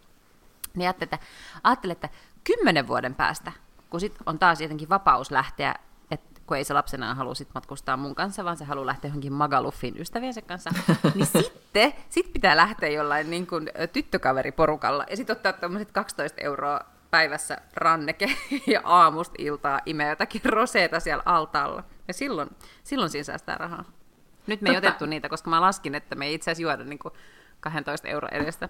[0.75, 1.27] Niin ajattelin, että,
[1.63, 2.09] ajattelin, että
[2.43, 3.51] kymmenen vuoden päästä,
[3.89, 5.75] kun sit on taas jotenkin vapaus lähteä,
[6.11, 9.33] että kun ei se lapsena halua sit matkustaa mun kanssa, vaan se haluaa lähteä johonkin
[9.33, 10.69] Magaluffin ystäviensä kanssa,
[11.15, 16.79] niin sitten sit pitää lähteä jollain niin kuin tyttökaveriporukalla ja sitten ottaa tuommoiset 12 euroa
[17.11, 18.27] päivässä ranneke
[18.73, 21.83] ja aamusta iltaa imee jotakin roseeta siellä altaalla.
[22.07, 22.49] Ja silloin,
[22.83, 23.83] silloin siinä säästää rahaa.
[24.47, 26.99] Nyt me ei otettu niitä, koska mä laskin, että me ei itse asiassa juoda niin
[26.99, 27.13] kuin
[27.59, 28.69] 12 euroa edestä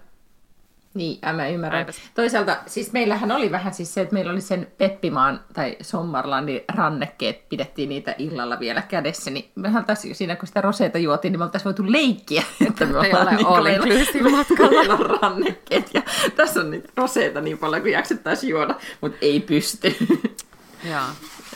[0.94, 1.78] niin, mä ymmärrän.
[1.78, 2.02] Päivässä.
[2.14, 7.48] Toisaalta, siis meillähän oli vähän siis se, että meillä oli sen Peppimaan tai Sommarlandin rannekkeet,
[7.48, 11.44] pidettiin niitä illalla vielä kädessä, niin mehän taas siinä, kun sitä roseita juotiin, niin me
[11.44, 16.02] oltaisiin voitu leikkiä, että me ollaan niin matkalla rannekkeet, ja
[16.36, 19.96] tässä on niitä roseita niin paljon kuin jaksettaisiin juoda, mutta ei pysty.
[20.90, 21.04] Joo,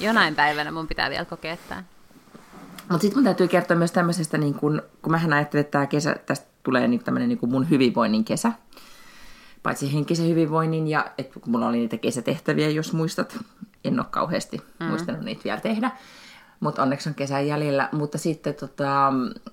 [0.01, 1.85] jonain päivänä mun pitää vielä kokea tämä.
[2.91, 6.17] Mutta sitten mun täytyy kertoa myös tämmöisestä, niin kun, kun mähän ajattelin, että tämä kesä,
[6.27, 8.53] tästä tulee niin tämmöinen niin mun hyvinvoinnin kesä,
[9.65, 13.39] paitsi henkisen hyvinvoinnin ja että kun mulla oli niitä kesätehtäviä, jos muistat,
[13.85, 14.87] en ole kauheasti mm.
[14.87, 15.91] muistanut niitä vielä tehdä,
[16.61, 19.13] mutta onneksi on kesän jäljellä, mutta sitten tota,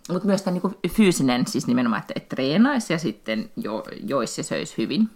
[0.09, 4.43] mutta myös tämä niinku fyysinen, siis nimenomaan, että, että treenaisi ja sitten jo, joisi ja
[4.43, 5.09] söisi hyvin.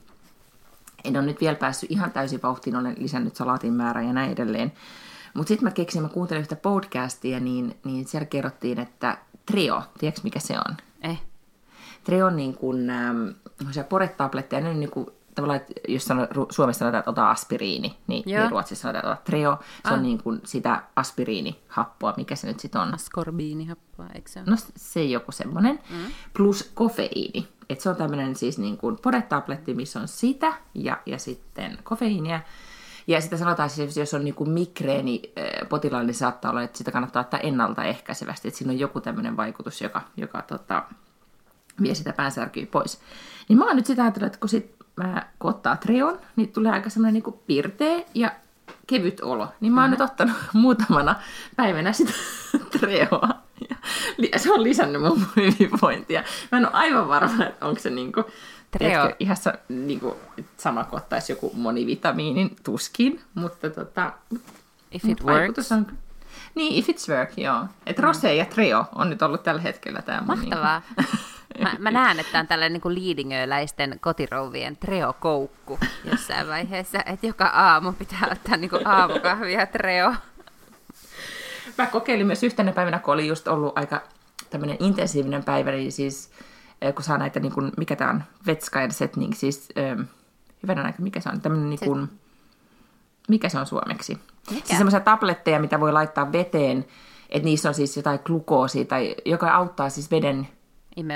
[1.04, 4.72] En ole nyt vielä päässyt ihan täysin vauhtiin, olen lisännyt salaatin määrää ja näin edelleen.
[5.34, 10.22] Mutta sitten mä keksin, mä kuuntelin yhtä podcastia, niin, niin siellä kerrottiin, että trio, tiedätkö
[10.24, 10.78] mikä se on?
[11.02, 11.22] Eh.
[12.06, 13.28] Trio on niin kuin, ähm,
[13.89, 18.52] poretabletteja, ne on niin kuin, tavallaan, jos sano, Suomessa sanotaan, että ota aspiriini, niin, niin
[18.52, 19.58] Ruotsissa sanotaan, että ota treo.
[19.62, 19.94] Se ah.
[19.94, 22.94] on niin kuin sitä aspiriinihappoa, mikä se nyt sitten on.
[22.94, 24.50] Askorbiinihappoa, eikö se ole?
[24.50, 25.80] No se joku semmoinen.
[25.89, 25.98] Mm.
[26.34, 27.48] Plus kofeiini.
[27.70, 32.39] Et se on tämmöinen siis niin kuin poretabletti, missä on sitä ja, ja sitten kofeiinia.
[33.08, 35.22] Ja sitä sanotaan siis, jos on niin kuin migreeni
[35.70, 38.48] potilaalla, niin saattaa olla, että sitä kannattaa ottaa ennaltaehkäisevästi.
[38.48, 40.84] Että siinä on joku tämmöinen vaikutus, joka, joka tota,
[41.82, 43.00] vie sitä päänsärkyä pois.
[43.50, 46.72] Niin mä oon nyt sitä ajatellut, että kun sit mä kun ottaa treon, niin tulee
[46.72, 48.32] aika semmoinen niin pirteä ja
[48.88, 49.48] kevyt olo.
[49.60, 50.04] Niin mä oon mm-hmm.
[50.04, 51.16] nyt ottanut muutamana
[51.56, 52.14] päivänä sitä
[52.80, 53.30] treoa.
[54.34, 56.24] Ja se on lisännyt mun hyvinvointia.
[56.52, 58.24] Mä en ole aivan varma, että onko se niinku,
[58.72, 59.12] Treo.
[59.20, 60.18] ihan sa, niinku,
[60.58, 64.14] sama kuin ottaisi joku monivitamiinin tuskin, mutta tota,
[64.92, 65.72] If it works.
[65.72, 65.88] On,
[66.56, 67.66] niin, if it's work, joo.
[67.86, 70.82] Et Rose ja Treo on nyt ollut tällä hetkellä tämä Mahtavaa.
[70.98, 71.18] Niinku,
[71.60, 75.80] Mä, mä näen, että on tällainen niin liidingöläisten kotirouvien treokoukku
[76.12, 80.14] jossain vaiheessa, että joka aamu pitää ottaa niin aamukahvia treo.
[81.78, 84.02] Mä kokeilin myös yhtenä päivänä, kun oli just ollut aika
[84.80, 86.32] intensiivinen päivä, niin siis
[86.96, 90.02] kun saa näitä, niin kuin, mikä tämä on, vetskajan setning, siis ähm,
[90.64, 92.10] hyvänä aika, mikä se on, tämmöinen niin kuin,
[93.28, 94.20] mikä se on suomeksi?
[94.52, 94.68] Mikä?
[94.68, 96.86] Siis semmoisia tabletteja, mitä voi laittaa veteen,
[97.30, 100.48] että niissä on siis jotain glukoosia, tai joka auttaa siis veden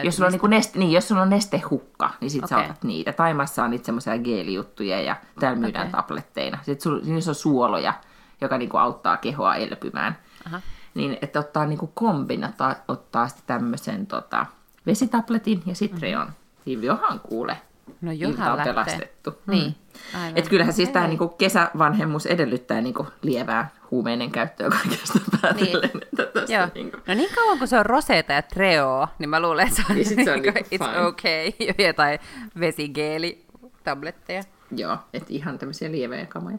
[0.03, 2.59] jos sulla, on niin neste, niin, jos sulla on nestehukka, niin sit okay.
[2.59, 3.13] sä otat niitä.
[3.13, 6.01] Taimassa on niitä semmoisia geelijuttuja ja täällä myydään okay.
[6.01, 6.57] tabletteina.
[6.57, 7.93] Sitten sulla, niissä on suoloja,
[8.41, 10.17] joka niin kuin auttaa kehoa elpymään.
[10.45, 10.61] Aha.
[10.93, 12.53] Niin, että ottaa niin kuin kombina,
[12.87, 14.45] ottaa sitten tämmöisen tota,
[14.85, 16.31] vesitabletin ja sitten Treon.
[16.65, 17.57] Niin johan kuule.
[18.01, 18.73] No Ilta johan on lähtee.
[18.73, 19.41] pelastettu.
[19.47, 19.75] Niin,
[20.15, 20.37] aivan.
[20.37, 25.89] Et kyllähän siis tämä niinku kesävanhemmuus edellyttää niinku lievää huumeinen käyttöä kaikesta päätellen.
[25.93, 26.03] Niin.
[26.03, 26.67] Että tästä Joo.
[26.75, 26.97] niinku.
[27.07, 29.95] No niin kauan kuin se on Rosetta ja Treo, niin mä luulen, että se on,
[29.95, 31.05] Niin sit se on niinku, niinku it's fine.
[31.05, 31.51] okay.
[31.87, 32.19] Jotain
[32.59, 34.43] vesigeelitabletteja.
[34.75, 36.57] Joo, että ihan tämmöisiä lievejä kamoja.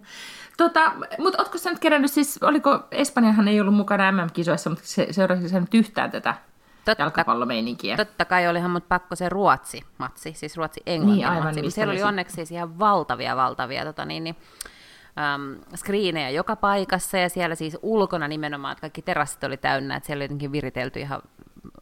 [0.57, 5.07] Tota, mutta ootko sä nyt kerännyt, siis oliko, Espanjahan ei ollut mukana MM-kisoissa, mutta se,
[5.11, 6.35] seurasi sä nyt yhtään tätä
[6.85, 7.97] Totta, jalkapallomeininkiä?
[7.97, 11.57] totta kai olihan mut pakko se Ruotsi-matsi, siis Ruotsi-Englanti Niin, aivan, matsi.
[11.57, 14.37] niin Niin, siellä oli onneksi siis ihan valtavia, valtavia tota, niin, niin,
[15.35, 20.07] äm, screenejä joka paikassa ja siellä siis ulkona nimenomaan, että kaikki terassit oli täynnä, että
[20.07, 21.23] siellä oli jotenkin viritelty ihan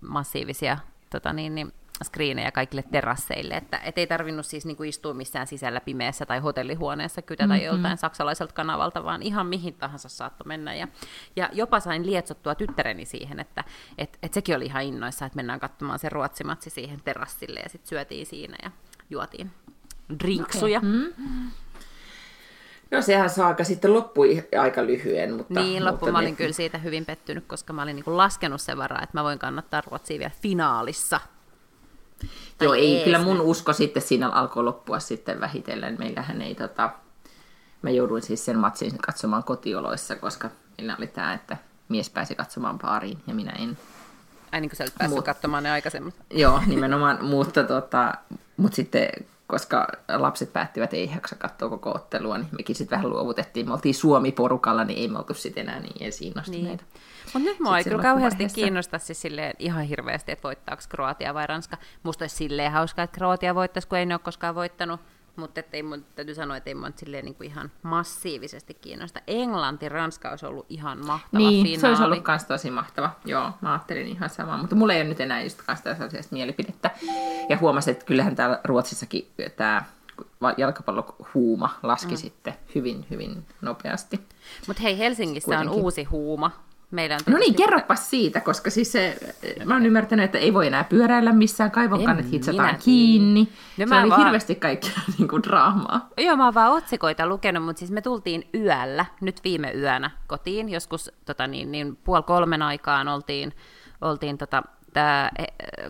[0.01, 0.79] massiivisia
[1.11, 1.73] tota, niin, niin,
[2.05, 7.23] screenejä kaikille terasseille, että et ei tarvinnut siis niinku istua missään sisällä pimeässä tai hotellihuoneessa
[7.23, 7.67] kytätä mm-hmm.
[7.67, 10.75] joltain saksalaiselta kanavalta, vaan ihan mihin tahansa saattoi mennä.
[10.75, 10.89] Ja,
[11.37, 13.65] ja jopa sain lietsottua tyttäreni siihen, että
[13.99, 17.89] et, et sekin oli ihan innoissa, että mennään katsomaan se ruotsimatsi siihen terassille ja sitten
[17.89, 18.71] syötiin siinä ja
[19.11, 19.51] juotiin
[20.21, 20.79] drinksuja.
[20.79, 20.91] Okay.
[20.91, 21.51] Mm.
[22.91, 25.61] No sehän saaka sitten loppui aika lyhyen, mutta...
[25.61, 28.61] Niin, loppu mutta mä olin niin- kyllä siitä hyvin pettynyt, koska mä olin niinku laskenut
[28.61, 31.21] sen varaa, että mä voin kannattaa Ruotsia vielä finaalissa.
[32.59, 33.05] Tai Joo, ei, ees.
[33.05, 35.97] kyllä mun usko sitten siinä alkoi loppua sitten vähitellen.
[35.99, 36.91] Meillähän ei tota...
[37.83, 41.57] Mä jouduin siis sen matsin katsomaan kotioloissa, koska meillä oli tämä, että
[41.89, 43.79] mies pääsi katsomaan baariin ja minä en.
[44.53, 46.15] Ai niin kuin sä olit päässyt Mut- katsomaan ne aikaisemmat.
[46.31, 48.15] Joo, nimenomaan, mutta tota,
[48.57, 49.09] mut sitten
[49.49, 53.67] koska lapset päättivät, että ei jaksa katsoa koko ottelua, niin mekin sitten vähän luovutettiin.
[53.67, 56.85] Me oltiin Suomi-porukalla, niin ei me oltu sitten enää niin edes innostuneita.
[56.85, 57.03] Niin.
[57.25, 61.47] Mutta nyt mua ei kyllä kauheasti kiinnosta siis silleen ihan hirveästi, että voittaako Kroatia vai
[61.47, 61.77] Ranska.
[62.03, 65.01] Musta olisi silleen hauskaa, että Kroatia voittaisi, kun ei ne ole koskaan voittanut.
[65.39, 69.21] Mutta ei mun, täytyy sanoa, että ei mun silleen niin kuin ihan massiivisesti kiinnosta.
[69.27, 71.81] Englanti, Ranska olisi ollut ihan mahtava Niin, finaali.
[71.81, 73.11] se olisi ollut myös tosi mahtava.
[73.25, 76.91] Joo, mä ajattelin ihan samaa, mutta mulla ei ole nyt enää just sellaisesta mielipidettä.
[77.49, 79.85] Ja huomasin, että kyllähän täällä Ruotsissakin tämä
[80.57, 82.17] jalkapallohuuma laski mm.
[82.17, 84.21] sitten hyvin, hyvin nopeasti.
[84.67, 85.83] Mutta hei, Helsingissä on Kuitenkin.
[85.85, 86.51] uusi huuma.
[86.91, 89.19] Meidän No niin, kerropas siitä, koska siis se,
[89.65, 93.49] mä oon ymmärtänyt, että ei voi enää pyöräillä missään, kaivonkannet En hitsataan kiinni.
[93.79, 96.09] No se mä oli vaan- hirveästi kaikkea niin kuin draamaa.
[96.19, 100.69] Joo, mä oon vaan otsikoita lukenut, mutta siis me tultiin yöllä, nyt viime yönä kotiin,
[100.69, 103.53] joskus tota niin, niin puoli kolmen aikaan oltiin,
[104.01, 105.47] oltiin tota, tää, eh,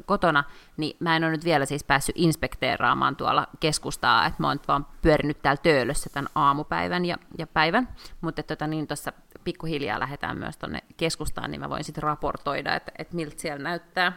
[0.07, 0.45] kotona,
[0.77, 4.87] niin mä en ole nyt vielä siis päässyt inspekteeraamaan tuolla keskustaa, että mä oon vaan
[5.03, 7.89] pyörinyt täällä töölössä tämän aamupäivän ja, ja päivän,
[8.21, 9.13] mutta tota niin tuossa
[9.49, 14.13] pikkuhiljaa lähdetään myös tonne keskustaan, niin mä voin sitten raportoida, että, että miltä siellä näyttää.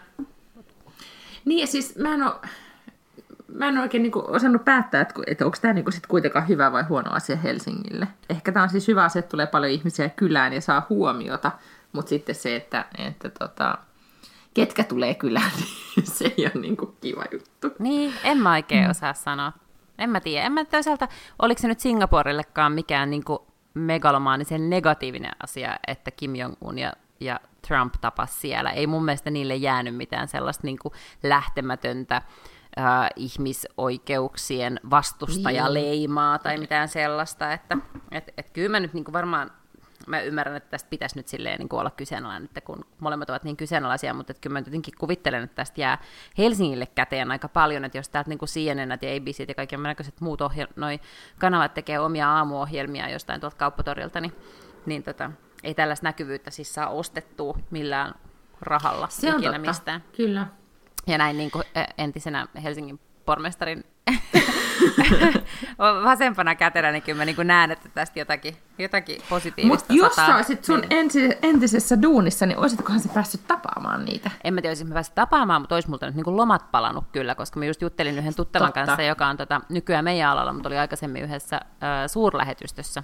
[1.45, 2.33] Niin ja siis mä en ole,
[3.47, 6.83] mä en oikein niin osannut päättää, että, että onko tämä niin sit kuitenkaan hyvä vai
[6.83, 8.07] huono asia Helsingille.
[8.29, 11.51] Ehkä tämä on siis hyvä asia, että tulee paljon ihmisiä kylään ja saa huomiota,
[11.91, 13.77] mutta sitten se, että, että tota,
[14.53, 15.51] ketkä tulee kylään,
[15.95, 17.67] niin se ei ole niin kuin kiva juttu.
[17.79, 18.89] Niin, en mä oikein mm.
[18.89, 19.53] osaa sanoa.
[19.97, 20.45] En mä tiedä.
[20.45, 21.07] En mä toisaalta,
[21.39, 23.39] oliko se nyt Singaporellekaan mikään niin kuin
[23.73, 28.69] megalomaanisen negatiivinen asia, että Kim Jong-un ja, ja Trump tapas siellä.
[28.69, 36.87] Ei mun mielestä niille jäänyt mitään sellaista niin kuin lähtemätöntä äh, ihmisoikeuksien vastustajaleimaa tai mitään
[36.87, 37.77] sellaista, että
[38.11, 39.51] et, et kyllä mä nyt niin kuin varmaan
[40.11, 43.57] mä ymmärrän, että tästä pitäisi nyt silleen niin olla kyseenalainen, että kun molemmat ovat niin
[43.57, 45.97] kyseenalaisia, mutta että kyllä mä jotenkin kuvittelen, että tästä jää
[46.37, 50.21] Helsingille käteen aika paljon, että jos täältä niin kuin CNN ja ABC ja kaiken näköiset
[50.21, 50.99] muut ohjel- noi
[51.39, 54.33] kanavat tekee omia aamuohjelmia jostain tuolta kauppatorilta, niin,
[54.85, 55.31] niin tota,
[55.63, 58.13] ei tällaista näkyvyyttä siis saa ostettua millään
[58.61, 60.03] rahalla Se on ikinä totta, mistään.
[60.17, 60.47] kyllä.
[61.07, 61.63] Ja näin niin kuin
[61.97, 63.83] entisenä Helsingin pormestarin
[66.03, 70.27] vasempana kätenä, niin kyllä mä niin näen, että tästä jotakin, jotakin positiivista Mutta jos sataa.
[70.27, 74.31] sä olisit sun ensi, entisessä duunissa, niin olisitkohan sä päässyt tapaamaan niitä?
[74.43, 77.59] En mä tiedä, olisin päässyt tapaamaan, mutta olisi multa nyt niin lomat palannut kyllä, koska
[77.59, 78.85] mä just juttelin yhden tuttavan Totta.
[78.85, 83.03] kanssa, joka on tota, nykyään meidän alalla, mutta oli aikaisemmin yhdessä äh, suurlähetystössä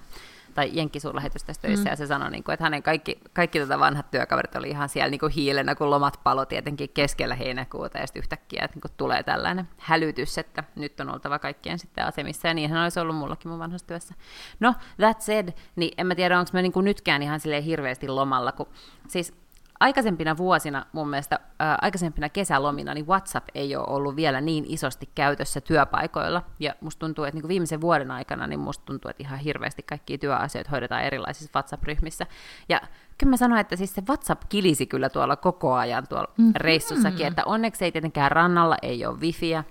[0.58, 1.90] tai jenkkisuurlähetystössä töissä, mm.
[1.90, 5.10] ja se sanoi, niin kuin, että hänen kaikki, kaikki tota vanhat työkaverit oli ihan siellä
[5.10, 8.92] niin kuin hiilenä, kun lomat palo tietenkin keskellä heinäkuuta, ja sitten yhtäkkiä että niin kuin
[8.98, 13.52] tulee tällainen hälytys, että nyt on oltava kaikkien sitten asemissa, ja niinhän olisi ollut mullakin
[13.52, 14.14] mun vanhassa työssä.
[14.60, 18.08] No, that said, niin en mä tiedä, onko mä niin kuin nytkään ihan silleen hirveästi
[18.08, 18.68] lomalla, kun
[19.08, 19.34] siis
[19.80, 25.10] aikaisempina vuosina, mun mielestä ää, aikaisempina kesälomina, niin WhatsApp ei ole ollut vielä niin isosti
[25.16, 26.44] käytössä työpaikoilla.
[26.60, 30.18] Ja musta tuntuu, että niin viimeisen vuoden aikana, niin musta tuntuu, että ihan hirveästi kaikkia
[30.18, 32.26] työasioita hoidetaan erilaisissa WhatsApp-ryhmissä.
[32.70, 32.82] Ja
[33.18, 36.54] kyllä mä sanoin, että siis se WhatsApp kilisi kyllä tuolla koko ajan tuolla mm-hmm.
[36.56, 39.64] reissussakin, että onneksi ei tietenkään rannalla ei ole wifiä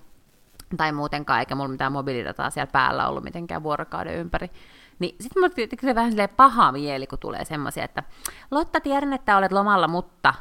[0.76, 4.50] tai muutenkaan, eikä mulla mitään mobiilidataa siellä päällä ollut mitenkään vuorokauden ympäri.
[4.98, 8.02] Niin sitten mulla tuli kyllä vähän silleen paha mieli, kun tulee semmoisia, että
[8.50, 10.34] Lotta, tiedän, että olet lomalla, mutta...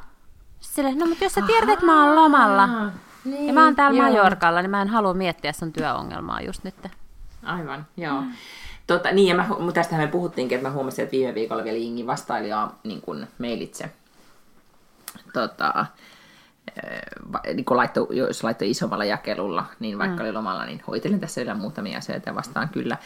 [0.60, 2.70] Silleen, no mutta jos sä tiedät, että mä oon lomalla,
[3.26, 4.08] Niin, ja mä oon täällä joo.
[4.08, 6.76] Majorkalla, niin mä en halua miettiä sun työongelmaa just nyt.
[7.44, 8.22] Aivan, joo.
[8.22, 8.32] Mm.
[8.88, 12.08] Tota, niin, ja mä, tästä me puhuttiinkin, että mä huomasin, että viime viikolla vielä Ingi
[12.08, 13.92] vastailijaa niin kuin mailitse.
[15.34, 15.86] Tota,
[17.54, 20.22] niin kun laittoi, jos laittoi isommalla jakelulla, niin vaikka mm.
[20.22, 22.98] oli lomalla, niin hoitelin tässä vielä muutamia asioita vastaan kyllä.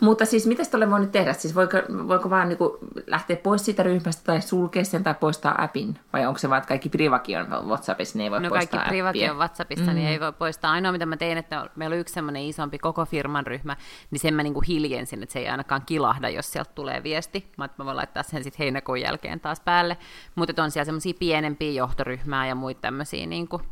[0.00, 1.32] Mutta siis mitä tuolle voi nyt tehdä?
[1.32, 2.58] Siis voiko, voiko vaan niin
[3.06, 5.98] lähteä pois siitä ryhmästä tai sulkea sen tai poistaa appin?
[6.12, 8.88] Vai onko se vaan, että kaikki privaki on WhatsAppissa, niin ei voi no, poistaa kaikki
[8.88, 9.94] privaki on WhatsAppissa, mm.
[9.94, 10.72] niin ei voi poistaa.
[10.72, 13.76] Ainoa mitä mä tein, että meillä oli yksi semmoinen isompi koko firman ryhmä,
[14.10, 17.52] niin sen mä niin kuin hiljensin, että se ei ainakaan kilahda, jos sieltä tulee viesti.
[17.56, 19.96] Mä, mä voin laittaa sen sitten heinäkuun jälkeen taas päälle.
[20.34, 23.62] Mutta on siellä semmoisia pienempiä johtoryhmää ja muita tämmöisiä niin kuin,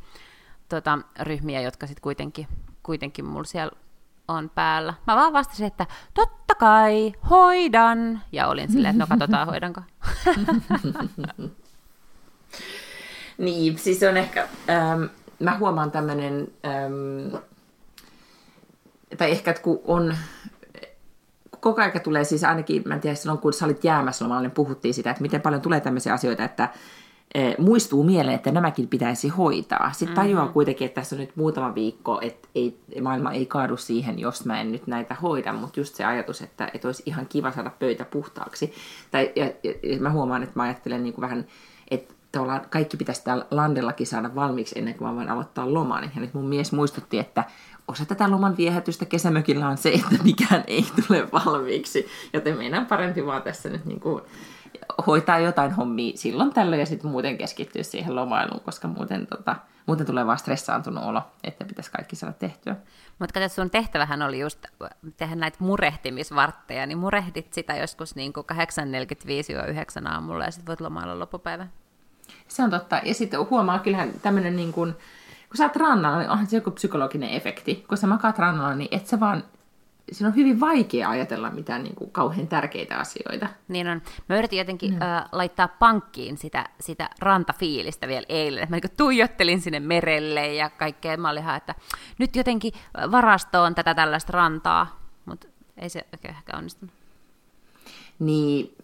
[0.69, 2.49] tota, ryhmiä, jotka sitten kuitenkin,
[2.83, 3.73] kuitenkin mulla siellä
[4.29, 4.95] on päällä.
[5.07, 8.21] Mä vaan vastasin, että totta kai, hoidan.
[8.33, 9.81] Ja olin silleen, että no katsotaan, hoidanko.
[13.39, 15.03] niin, siis on ehkä, ähm,
[15.39, 17.37] mä huomaan tämmöinen, ähm,
[19.19, 20.17] tai ehkä, että kun on,
[21.61, 24.51] koko ajan tulee siis ainakin, mä en tiedä, silloin kun sä olit jäämässä lomalla, niin
[24.51, 26.69] puhuttiin sitä, että miten paljon tulee tämmöisiä asioita, että
[27.59, 29.93] muistuu mieleen, että nämäkin pitäisi hoitaa.
[29.93, 30.29] Sitten mm-hmm.
[30.29, 34.45] tajuaa kuitenkin, että tässä on nyt muutama viikko, että ei, maailma ei kaadu siihen, jos
[34.45, 37.71] mä en nyt näitä hoida, mutta just se ajatus, että, että olisi ihan kiva saada
[37.79, 38.73] pöytä puhtaaksi.
[39.11, 41.47] Tai, ja, ja, ja mä huomaan, että mä ajattelen niin kuin vähän,
[41.91, 42.15] että
[42.71, 46.11] kaikki pitäisi täällä landellakin saada valmiiksi ennen kuin mä voin aloittaa loman.
[46.15, 47.45] Ja nyt mun mies muistutti, että
[47.89, 52.07] osa tätä loman viehätystä kesämökillä on se, että mikään ei tule valmiiksi.
[52.33, 54.23] Joten meidän parempi vaan tässä nyt niin kuin
[55.07, 60.07] hoitaa jotain hommia silloin tällöin ja sitten muuten keskittyä siihen lomailuun, koska muuten, tota, muuten
[60.07, 62.77] tulee vaan stressaantunut olo, että pitäisi kaikki saada tehtyä.
[63.19, 64.67] Mutta kato, sun tehtävähän oli just
[65.17, 68.33] tehdä näitä murehtimisvartteja, niin murehdit sitä joskus niin
[70.03, 71.71] 8.45-9 aamulla ja sitten voit lomailla loppupäivän.
[72.49, 73.01] Se on totta.
[73.05, 74.97] Ja sitten huomaa kyllähän tämmöinen, niin kun,
[75.49, 77.85] kun sä oot rannalla, niin onhan se joku psykologinen efekti.
[77.89, 79.45] Kun sä makaat rannalla, niin et sä vaan
[80.13, 83.49] siinä on hyvin vaikea ajatella mitään niin kuin kauhean tärkeitä asioita.
[83.69, 84.03] Niin on.
[84.29, 85.03] Mä yritin jotenkin mm.
[85.03, 88.67] äh, laittaa pankkiin sitä, sitä rantafiilistä vielä eilen.
[88.71, 91.17] Mä niin tuijottelin sinne merelle ja kaikkea.
[91.17, 91.75] Mä olin ihan, että
[92.19, 92.73] nyt jotenkin
[93.11, 96.95] varastoon tätä tällaista rantaa, mutta ei se oikein ehkä onnistunut.
[98.19, 98.77] Niin,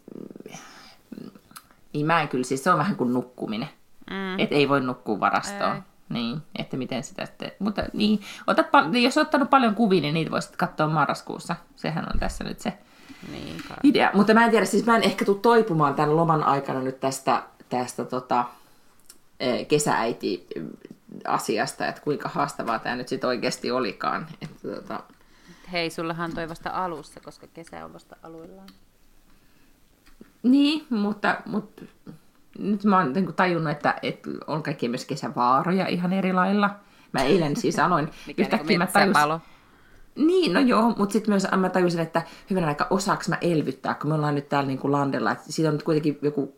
[1.93, 3.69] niin mä en kyllä, siis se on vähän kuin nukkuminen.
[4.11, 4.39] Mm.
[4.39, 5.77] Että ei voi nukkua varastoon.
[5.77, 5.83] Ei.
[6.13, 7.53] Niin, että miten sitä sitten...
[7.59, 8.67] Mutta niin, otat,
[9.03, 11.57] jos olet ottanut paljon kuvia, niin niitä voisit katsoa marraskuussa.
[11.77, 12.73] Sehän on tässä nyt se
[13.33, 14.11] niin, idea.
[14.15, 17.43] Mutta mä en tiedä, siis mä en ehkä tule toipumaan tämän loman aikana nyt tästä,
[17.69, 18.45] tästä tota,
[19.41, 20.47] e, kesääiti
[21.25, 24.27] asiasta, että kuinka haastavaa tämä nyt sitten oikeasti olikaan.
[24.43, 25.01] Että, tota...
[25.73, 28.69] Hei, sullahan toi vasta alussa, koska kesä on vasta aluillaan.
[30.43, 31.83] Niin, mutta, mutta
[32.59, 36.71] nyt mä oon niin tajunnut, että, että on kaikki myös kesävaaroja ihan eri lailla.
[37.13, 39.41] Mä eilen siis aloin Mikä yhtäkkiä niin mä tajusin...
[40.15, 44.11] Niin, no joo, mutta sitten myös mä tajusin, että hyvänä aika osaako mä elvyttää, kun
[44.11, 45.31] me ollaan nyt täällä niin kuin landella.
[45.31, 46.57] Että siitä on nyt kuitenkin joku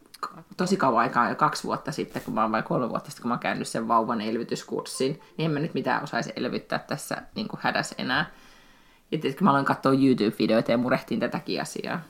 [0.57, 3.28] tosi kauan aikaa, jo kaksi vuotta sitten, kun mä oon vai kolme vuotta sitten, kun
[3.28, 7.48] mä oon käynyt sen vauvan elvytyskurssin, niin en mä nyt mitään osaisi elvyttää tässä niin
[7.48, 8.30] kuin hädässä enää.
[9.11, 12.00] Ja tietysti mä aloin katsoa YouTube-videoita ja murehtin tätäkin asiaa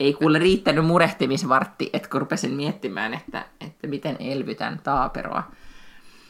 [0.00, 5.42] ei kuule riittänyt murehtimisvartti, että kun rupesin miettimään, että, että miten elvytän taaperoa.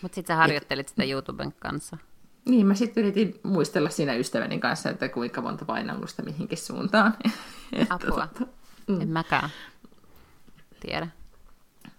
[0.03, 1.97] Mutta sitten sä harjoittelit Et, sitä YouTuben kanssa.
[2.45, 7.15] Niin, mä sitten yritin muistella siinä ystäväni kanssa, että kuinka monta painallusta mihinkin suuntaan.
[7.91, 8.27] Apua.
[8.27, 8.51] Tota,
[8.87, 9.01] mm.
[9.01, 9.51] En mäkään
[10.81, 11.09] tiedä.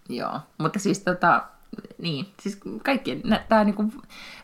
[0.10, 1.44] Joo, mutta siis tota,
[1.98, 3.94] niin, siis kaikkien, tämä niinku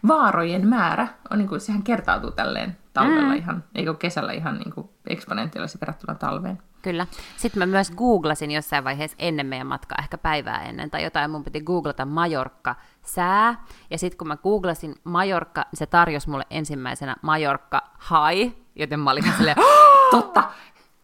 [0.08, 3.36] vaarojen määrä, on niinku, sehän kertautuu tälleen talvella mm.
[3.36, 6.62] ihan, eikö kesällä ihan niinku eksponentiaalisesti verrattuna talveen.
[6.84, 7.08] Kyllä.
[7.38, 11.44] Sitten mä myös googlasin jossain vaiheessa ennen meidän matkaa, ehkä päivää ennen tai jotain, mun
[11.44, 13.66] piti googlata Majorkka sää.
[13.90, 19.34] Ja sitten kun mä googlasin Majorkka, se tarjosi mulle ensimmäisenä Majorkka hai, joten mä olin
[19.38, 19.58] silleen,
[20.12, 20.44] Totta,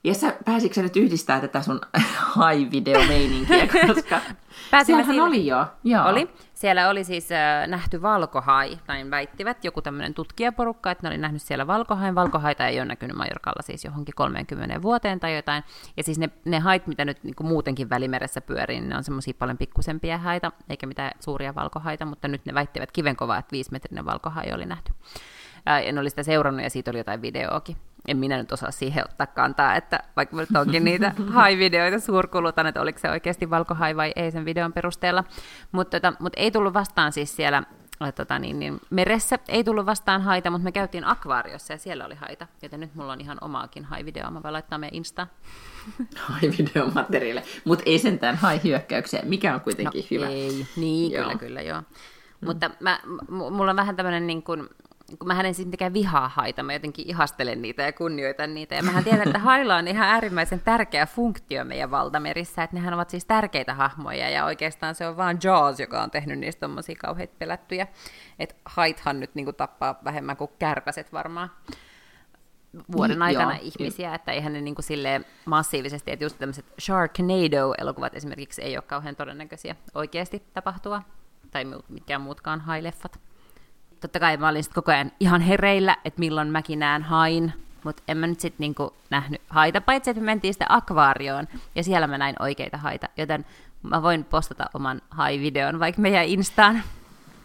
[0.04, 1.82] ja sä, pääsitkö sä nyt yhdistää tätä sun
[2.36, 4.22] hai-videomeininkiä, koska
[4.84, 5.24] Sehän siinä...
[5.24, 5.66] oli jo.
[5.84, 6.08] Joo.
[6.08, 6.30] Oli.
[6.54, 11.42] Siellä oli siis äh, nähty valkohai, näin väittivät, joku tämmöinen tutkijaporukka, että ne oli nähnyt
[11.42, 12.16] siellä valkohain.
[12.16, 15.64] Valkohaita ei ole näkynyt Majorkalla siis johonkin 30 vuoteen tai jotain.
[15.98, 19.34] Ja siis ne, ne hait, mitä nyt niin muutenkin välimeressä pyörii, niin ne on semmoisia
[19.40, 24.54] paljon pikkusempia haita, eikä mitään suuria valkohaita, mutta nyt ne väittivät kivenkovaa, että viisimetrinen valkohai
[24.54, 24.92] oli nähty.
[25.70, 27.76] Äh, en oli sitä seurannut ja siitä oli jotain videoakin
[28.10, 32.82] en minä nyt osaa siihen ottaa kantaa, että vaikka nyt onkin niitä hai-videoita suurkulutan, että
[32.82, 35.24] oliko se oikeasti valkohai vai ei sen videon perusteella.
[35.72, 37.64] Mutta tota, mut ei tullut vastaan siis siellä
[38.02, 42.06] äh, tota, niin, niin, meressä, ei tullut vastaan haita, mutta me käytiin akvaariossa ja siellä
[42.06, 45.28] oli haita, joten nyt mulla on ihan omaakin hai-videoa, mä voin laittaa meidän Insta.
[46.30, 50.28] Hai-videomateriaali, mutta ei sentään hai-hyökkäyksiä, mikä on kuitenkin no, hyvä.
[50.28, 51.24] Ei, niin joo.
[51.24, 51.82] kyllä, kyllä joo.
[52.46, 54.70] Mutta mä, m- mulla on vähän tämmöinen niin kuin,
[55.18, 58.76] kun mä en siis mitenkään vihaa haita, mä jotenkin ihastelen niitä ja kunnioitan niitä.
[58.76, 63.10] Ja mähän tiedän, että hailla on ihan äärimmäisen tärkeä funktio meidän valtamerissä, että nehän ovat
[63.10, 67.36] siis tärkeitä hahmoja, ja oikeastaan se on vaan Jaws, joka on tehnyt niistä tommosia kauheita
[67.40, 67.88] pelättyjä.
[68.40, 71.52] Että haithan nyt niin tappaa vähemmän kuin kärpäset varmaan
[72.92, 78.16] vuoden aikana Joo, ihmisiä, että eihän ne niin kuin silleen massiivisesti, että just tämmöiset Sharknado-elokuvat
[78.16, 81.02] esimerkiksi ei ole kauhean todennäköisiä oikeasti tapahtua,
[81.52, 83.20] tai mitkään muutkaan haileffat.
[84.02, 88.04] Totta kai mä olin sit koko ajan ihan hereillä, että milloin mäkin näen hain, mutta
[88.08, 92.08] en mä nyt sitten niinku nähnyt haita, paitsi että me mentiin sitten akvaarioon, ja siellä
[92.08, 93.46] mä näin oikeita haita, joten
[93.84, 96.84] mä voin postata oman hai-videon vaikka meidän Instaan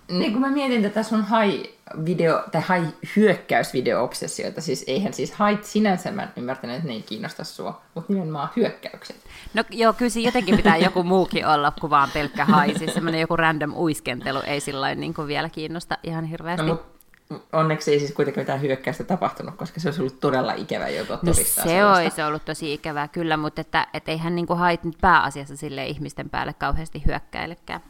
[0.09, 6.29] niin kun mä mietin tätä sun hai-video, tai hai-hyökkäysvideo-obsessioita, siis eihän siis hait sinänsä, mä
[6.37, 9.17] ymmärtänyt, että ne ei kiinnosta sua, mutta nimenomaan hyökkäykset.
[9.55, 13.21] No joo, kyllä siinä jotenkin pitää joku muukin olla kuin vaan pelkkä hai, siis semmoinen
[13.21, 16.67] joku random uiskentelu ei sillä niin kuin vielä kiinnosta ihan hirveästi.
[16.67, 16.83] No,
[17.53, 21.35] onneksi ei siis kuitenkaan mitään hyökkäystä tapahtunut, koska se olisi ollut todella ikävä jo no,
[21.35, 22.03] se sellaista.
[22.03, 25.87] olisi ollut tosi ikävää kyllä, mutta että, että eihän niin kuin hait nyt pääasiassa sille
[25.87, 27.81] ihmisten päälle kauheasti hyökkäilekään.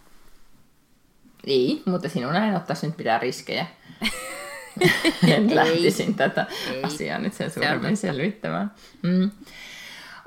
[1.47, 3.67] Ei, mutta sinun näin ottaisi nyt pitää riskejä.
[5.29, 6.83] en lähtisin tätä Ei.
[6.83, 8.73] asiaa nyt sen suuremmin selvittämään.
[9.03, 9.31] Mm.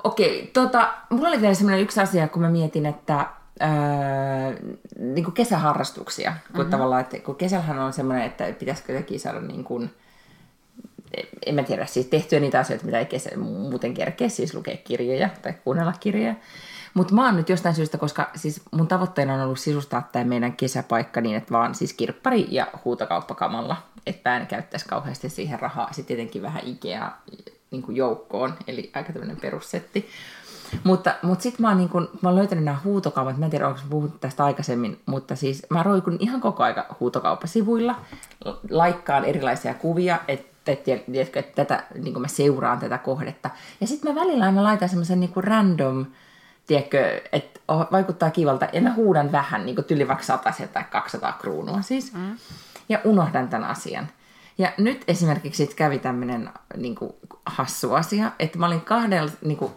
[0.04, 3.26] Okei, okay, tota, mulla oli vielä semmoinen yksi asia, kun mä mietin, että
[3.62, 3.68] öö,
[4.98, 6.70] niin kuin kesäharrastuksia, kun mm-hmm.
[6.70, 9.90] tavallaan, että kun kesällähän on semmoinen, että pitäisikö jotenkin saada niin kuin,
[11.46, 15.28] en mä tiedä, siis tehtyä niitä asioita, mitä ei kesä, muuten kerkeä, siis lukea kirjoja
[15.42, 16.34] tai kuunnella kirjoja.
[16.94, 20.52] Mutta mä oon nyt jostain syystä, koska siis mun tavoitteena on ollut sisustaa tämä meidän
[20.52, 25.92] kesäpaikka niin, että vaan siis kirppari ja huutokauppakamalla, että mä käyttäisi kauheasti siihen rahaa.
[25.92, 27.12] Sitten tietenkin vähän Ikea
[27.70, 30.08] niin kuin joukkoon, eli aika tämmöinen perussetti.
[30.84, 33.80] Mutta, mutta sitten mä, niin kun, mä oon löytänyt nämä huutokaupat, mä en tiedä onko
[33.90, 37.94] puhuttu tästä aikaisemmin, mutta siis mä roikun ihan koko aika huutokauppasivuilla,
[38.70, 43.50] laikkaan erilaisia kuvia, että tiedätkö, että tätä, niin mä seuraan tätä kohdetta.
[43.80, 46.06] Ja sitten mä välillä aina laitan semmoisen niin random
[46.68, 51.82] tiedätkö, että vaikuttaa kivalta, ja mä huudan vähän, niin tyli vaikka 100 tai 200 kruunua
[51.82, 52.36] siis, mm.
[52.88, 54.08] ja unohdan tämän asian.
[54.58, 56.96] Ja nyt esimerkiksi sit kävi tämmöinen niin
[57.46, 59.72] hassu asia, että mä olin kahdella, niin kuin,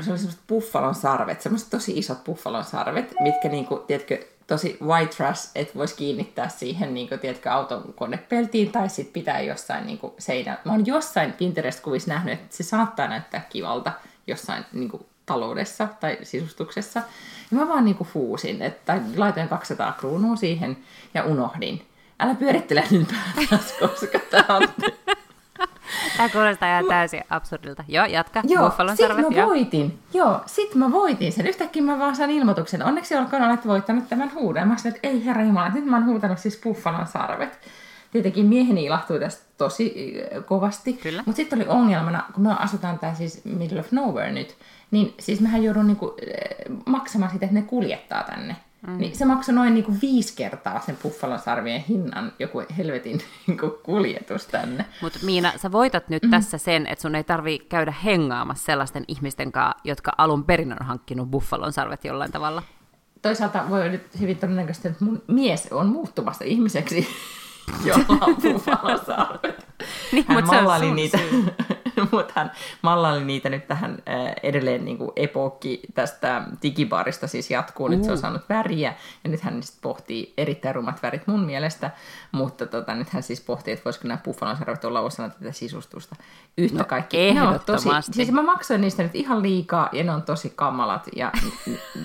[0.00, 4.78] se oli semmoiset buffalon sarvet, semmoiset tosi isot buffalon sarvet, mitkä niin kuin, tiedätkö, tosi
[4.82, 9.86] white trash, että voisi kiinnittää siihen, niin kuin, tiedätkö, auton konepeltiin tai sitten pitää jossain
[9.86, 10.58] niin kuin, seinä.
[10.64, 13.92] Mä oon jossain Pinterest-kuvissa nähnyt, että se saattaa näyttää kivalta
[14.26, 17.02] jossain niin kuin, taloudessa tai sisustuksessa.
[17.50, 20.76] Ja mä vaan niinku huusin, että laitoin 200 kruunua siihen
[21.14, 21.86] ja unohdin.
[22.20, 24.68] Älä pyörittele nyt päätäs, koska tää on...
[26.16, 27.84] Tämä kuulostaa ihan täysin absurdilta.
[27.88, 28.42] Joo, jatka.
[28.44, 29.46] Joo, Buffalon sit sarvet, mä jo.
[29.46, 29.98] voitin.
[30.14, 31.46] Joo, sit mä voitin sen.
[31.46, 32.82] Yhtäkkiä mä vaan sain ilmoituksen.
[32.82, 34.68] Onneksi olkoon olet voittanut tämän huuden.
[34.68, 37.58] Mä sanoin, että ei herra jumala, nyt mä oon huutanut siis Buffalon sarvet.
[38.10, 40.14] Tietenkin mieheni ilahtui tästä tosi
[40.46, 41.00] kovasti.
[41.26, 44.56] Mutta sitten oli ongelmana, kun me asutaan tää siis middle of nowhere nyt,
[44.92, 48.56] niin siis mehän joudun niinku, eh, maksamaan sitä, että ne kuljettaa tänne.
[48.86, 48.98] Mm.
[48.98, 50.98] Niin se maksoi noin niinku viisi kertaa sen
[51.44, 54.84] sarvien hinnan, joku helvetin niinku kuljetus tänne.
[55.02, 56.30] Mutta Miina, sä voitat nyt mm.
[56.30, 60.86] tässä sen, että sun ei tarvi käydä hengaamassa sellaisten ihmisten kanssa, jotka alun perin on
[60.86, 62.62] hankkinut buffalon sarvet jollain tavalla.
[63.22, 67.08] Toisaalta voi nyt hyvin todennäköisesti, että mun mies on muuttumassa ihmiseksi,
[67.86, 69.66] jolla on buffalon sarvet.
[70.12, 71.18] niin, Hän mallaili niitä.
[72.12, 72.52] mutta hän
[72.82, 78.12] mallaili niitä nyt tähän äh, edelleen niin kuin epokki tästä digibaarista siis jatkuu, nyt se
[78.12, 81.90] on saanut väriä, ja nyt hän sitten pohtii erittäin rumat värit mun mielestä,
[82.32, 86.16] mutta tota, nyt hän siis pohtii, että voisiko nämä buffalonsarvet olla osana tätä sisustusta.
[86.58, 87.34] Yhtä no, kaikki.
[87.34, 91.08] Ne on tosi, siis mä maksoin niistä nyt ihan liikaa, ja ne on tosi kamalat,
[91.16, 91.32] ja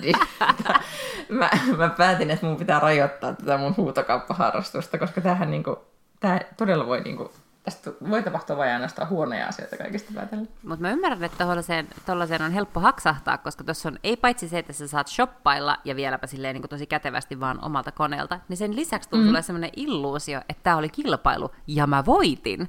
[1.28, 5.78] mä, mä päätin, että mun pitää rajoittaa tätä mun huutokauppaharrastusta, koska tämähän niinku,
[6.20, 7.32] tämä todella voi niinku
[7.70, 10.48] tästä voi tapahtua vain ainoastaan huonoja asioita kaikista päätellen.
[10.62, 11.44] Mutta mä ymmärrän, että
[12.06, 15.96] tuollaiseen on helppo haksahtaa, koska tuossa on ei paitsi se, että sä saat shoppailla ja
[15.96, 19.26] vieläpä silleen niin tosi kätevästi vaan omalta koneelta, niin sen lisäksi mm.
[19.26, 22.68] tulee sellainen illuusio, että tämä oli kilpailu ja mä voitin.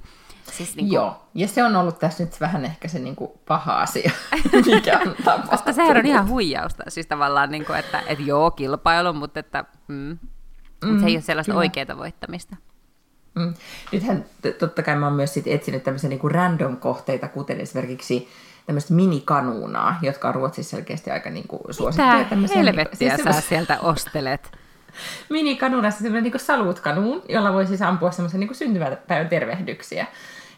[0.52, 0.96] Siis niin kuin...
[0.96, 4.12] Joo, ja se on ollut tässä nyt vähän ehkä se niin kuin paha asia,
[4.76, 5.50] mikä on tapahtunut.
[5.50, 9.66] Koska sehän on ihan huijausta, siis tavallaan, niin kuin, että, että joo, kilpailu, mutta että,
[9.88, 10.18] mm,
[10.86, 11.60] mm, se ei ole sellaista kyllä.
[11.60, 12.56] oikeaa voittamista.
[13.40, 13.54] Mm.
[13.92, 14.26] Nythän
[14.60, 18.30] totta kai mä oon myös sit etsinyt tämmöisiä niinku random-kohteita, kuten esimerkiksi
[18.66, 22.26] tämmöistä minikanuunaa, jotka on Ruotsissa selkeästi aika niinku suosittuja.
[22.36, 24.52] Mitä helvettiä siis sä sieltä ostelet?
[25.30, 30.06] Minikanuuna, se semmoinen niinku saluutkanuun, jolla voi siis ampua semmoisen niinku syntymäpäivän tervehdyksiä.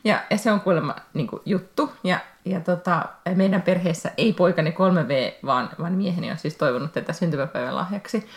[0.03, 1.91] Ja, ja se on kuulemma niinku juttu.
[2.03, 3.05] Ja, ja tota,
[3.35, 8.27] meidän perheessä ei poikani 3V, vaan, vaan mieheni on siis toivonut tätä syntymäpäivän lahjaksi.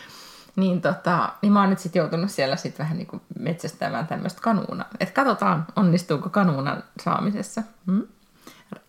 [0.57, 4.41] Niin, tota, niin mä oon nyt sitten joutunut siellä sitten vähän niin kuin metsästämään tämmöistä
[4.41, 4.85] kanuuna.
[5.01, 7.63] Että katsotaan, onnistuuko kanuunan saamisessa.
[7.87, 8.07] Hmm?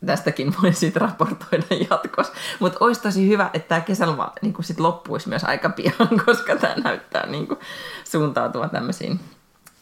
[0.05, 2.33] Tästäkin voi sitten raportoida jatkossa.
[2.59, 5.93] Mutta olisi tosi hyvä, että tämä kesäloma niin sit loppuisi myös aika pian,
[6.25, 7.59] koska tämä näyttää niin kuin
[8.03, 9.19] suuntautua tämmöisiin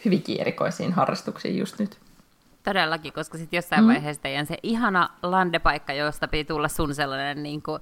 [0.05, 1.97] hyvinkin erikoisiin harrastuksiin just nyt.
[2.63, 3.87] Todellakin, koska sitten jossain mm.
[3.87, 7.81] vaiheessa teidän se ihana landepaikka, josta piti tulla sun sellainen niin kuin,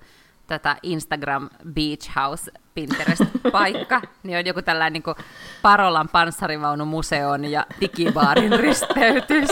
[0.52, 5.16] tätä Instagram Beach House Pinterest-paikka, niin on joku tällainen niin kuin
[5.62, 9.50] Parolan panssarivaunumuseon ja digibaarin risteytys.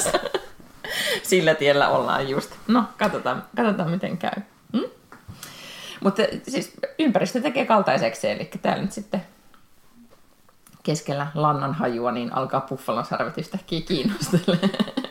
[1.23, 2.51] Sillä tiellä ollaan just.
[2.67, 4.41] No, katsotaan, katsotaan miten käy.
[4.73, 4.89] Hmm?
[6.03, 9.25] Mutta siis ympäristö tekee kaltaiseksi, eli täällä nyt sitten
[10.83, 14.57] keskellä lannan hajua, niin alkaa Buffalon sarvet yhtäkkiä kiinnostella.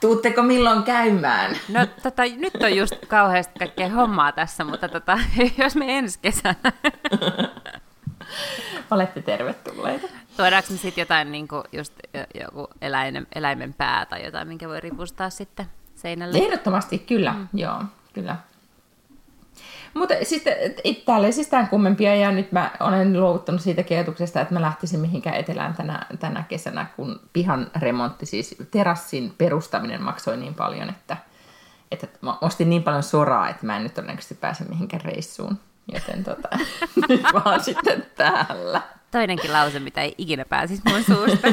[0.00, 1.56] Tuutteko milloin käymään?
[1.68, 5.18] No tota, nyt on just kauheasti kaikkea hommaa tässä, mutta tota,
[5.64, 6.72] jos me ensi kesänä.
[8.90, 10.08] Olette tervetulleita.
[10.36, 11.92] Tuodaanko me sitten jotain, niin kuin just
[12.34, 16.38] joku eläimen, eläimen pää tai jotain, minkä voi ripustaa sitten seinälle?
[16.38, 17.32] Ehdottomasti, kyllä.
[17.32, 17.48] Mm.
[17.54, 18.36] Joo, kyllä.
[19.94, 20.54] Mutta sitten
[21.04, 25.00] täällä ei siis tämän kummempia, ja nyt mä olen luovuttanut siitä ajatuksesta, että mä lähtisin
[25.00, 31.16] mihinkään etelään tänä, tänä kesänä, kun pihan remontti, siis terassin perustaminen maksoi niin paljon, että,
[31.90, 35.58] että mä ostin niin paljon soraa, että mä en nyt todennäköisesti pääse mihinkään reissuun.
[35.92, 36.48] Joten tota,
[37.08, 38.82] nyt vaan sitten täällä.
[39.14, 41.48] Toinenkin lause, mitä ei ikinä pääsisi mun suusta.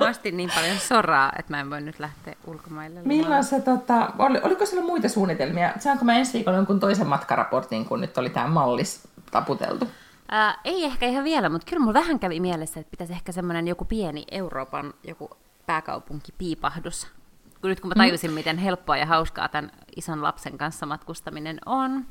[0.00, 3.00] Mä ostin niin paljon soraa, että mä en voi nyt lähteä ulkomaille.
[3.04, 5.72] Milloin se, tota, oli, oliko siellä muita suunnitelmia?
[5.78, 9.88] Saanko mä ensi viikolla jonkun toisen matkaraportin, kun nyt oli tämä mallis taputeltu?
[10.28, 13.68] Ää, ei ehkä ihan vielä, mutta kyllä mulla vähän kävi mielessä, että pitäisi ehkä semmoinen
[13.68, 15.30] joku pieni Euroopan joku
[15.66, 17.06] pääkaupunki piipahdus.
[17.60, 18.34] Kun nyt kun mä tajusin, mm.
[18.34, 22.04] miten helppoa ja hauskaa tämän ison lapsen kanssa matkustaminen on,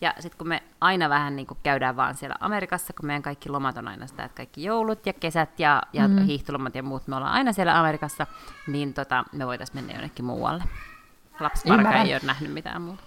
[0.00, 3.48] ja sitten kun me aina vähän niin kuin käydään vaan siellä Amerikassa, kun meidän kaikki
[3.48, 6.18] lomat on aina sitä, että kaikki joulut ja kesät ja, ja mm.
[6.18, 8.26] hiihtolomat ja muut, me ollaan aina siellä Amerikassa,
[8.66, 10.64] niin tota, me voitaisiin mennä jonnekin muualle.
[11.40, 13.02] Lapsiparka ei ole nähnyt mitään muuta.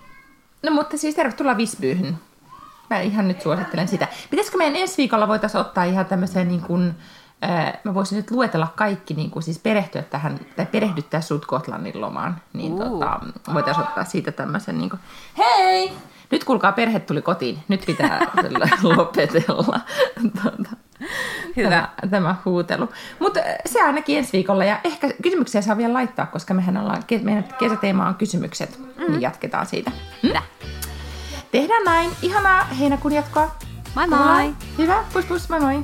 [0.64, 2.18] No mutta siis tervetuloa Visbyyn.
[2.90, 4.08] Mä ihan nyt suosittelen sitä.
[4.30, 6.96] Pitäisikö meidän ensi viikolla voitaisiin ottaa ihan tämmöiseen niin kuin,
[7.44, 12.02] äh, mä voisin nyt luetella kaikki, niin kuin siis perehtyä tähän, tai perehdyttää sut Gotlannin
[12.02, 12.42] lomaan.
[12.54, 12.80] Niin uh.
[12.80, 13.20] tota,
[13.54, 15.00] voitaisiin ottaa siitä tämmöisen niin kuin,
[15.38, 15.94] hei!
[16.32, 18.20] Nyt kuulkaa, perhe tuli kotiin, nyt pitää
[18.84, 19.70] lopetella
[20.42, 20.76] tuota,
[21.58, 21.70] Hyvä.
[21.70, 22.90] Tämä, tämä huutelu.
[23.20, 27.04] Mutta äh, se ainakin ensi viikolla, ja ehkä kysymyksiä saa vielä laittaa, koska mehän ollaan,
[27.22, 29.12] meidän kesäteema on kysymykset, mm.
[29.12, 29.92] niin jatketaan siitä.
[30.24, 30.32] Mm?
[31.52, 32.12] Tehdään näin.
[32.22, 33.56] Ihanaa heinäkuun jatkoa.
[33.96, 34.54] Moi moi!
[34.78, 35.84] Hyvä, pus pus, moi moi!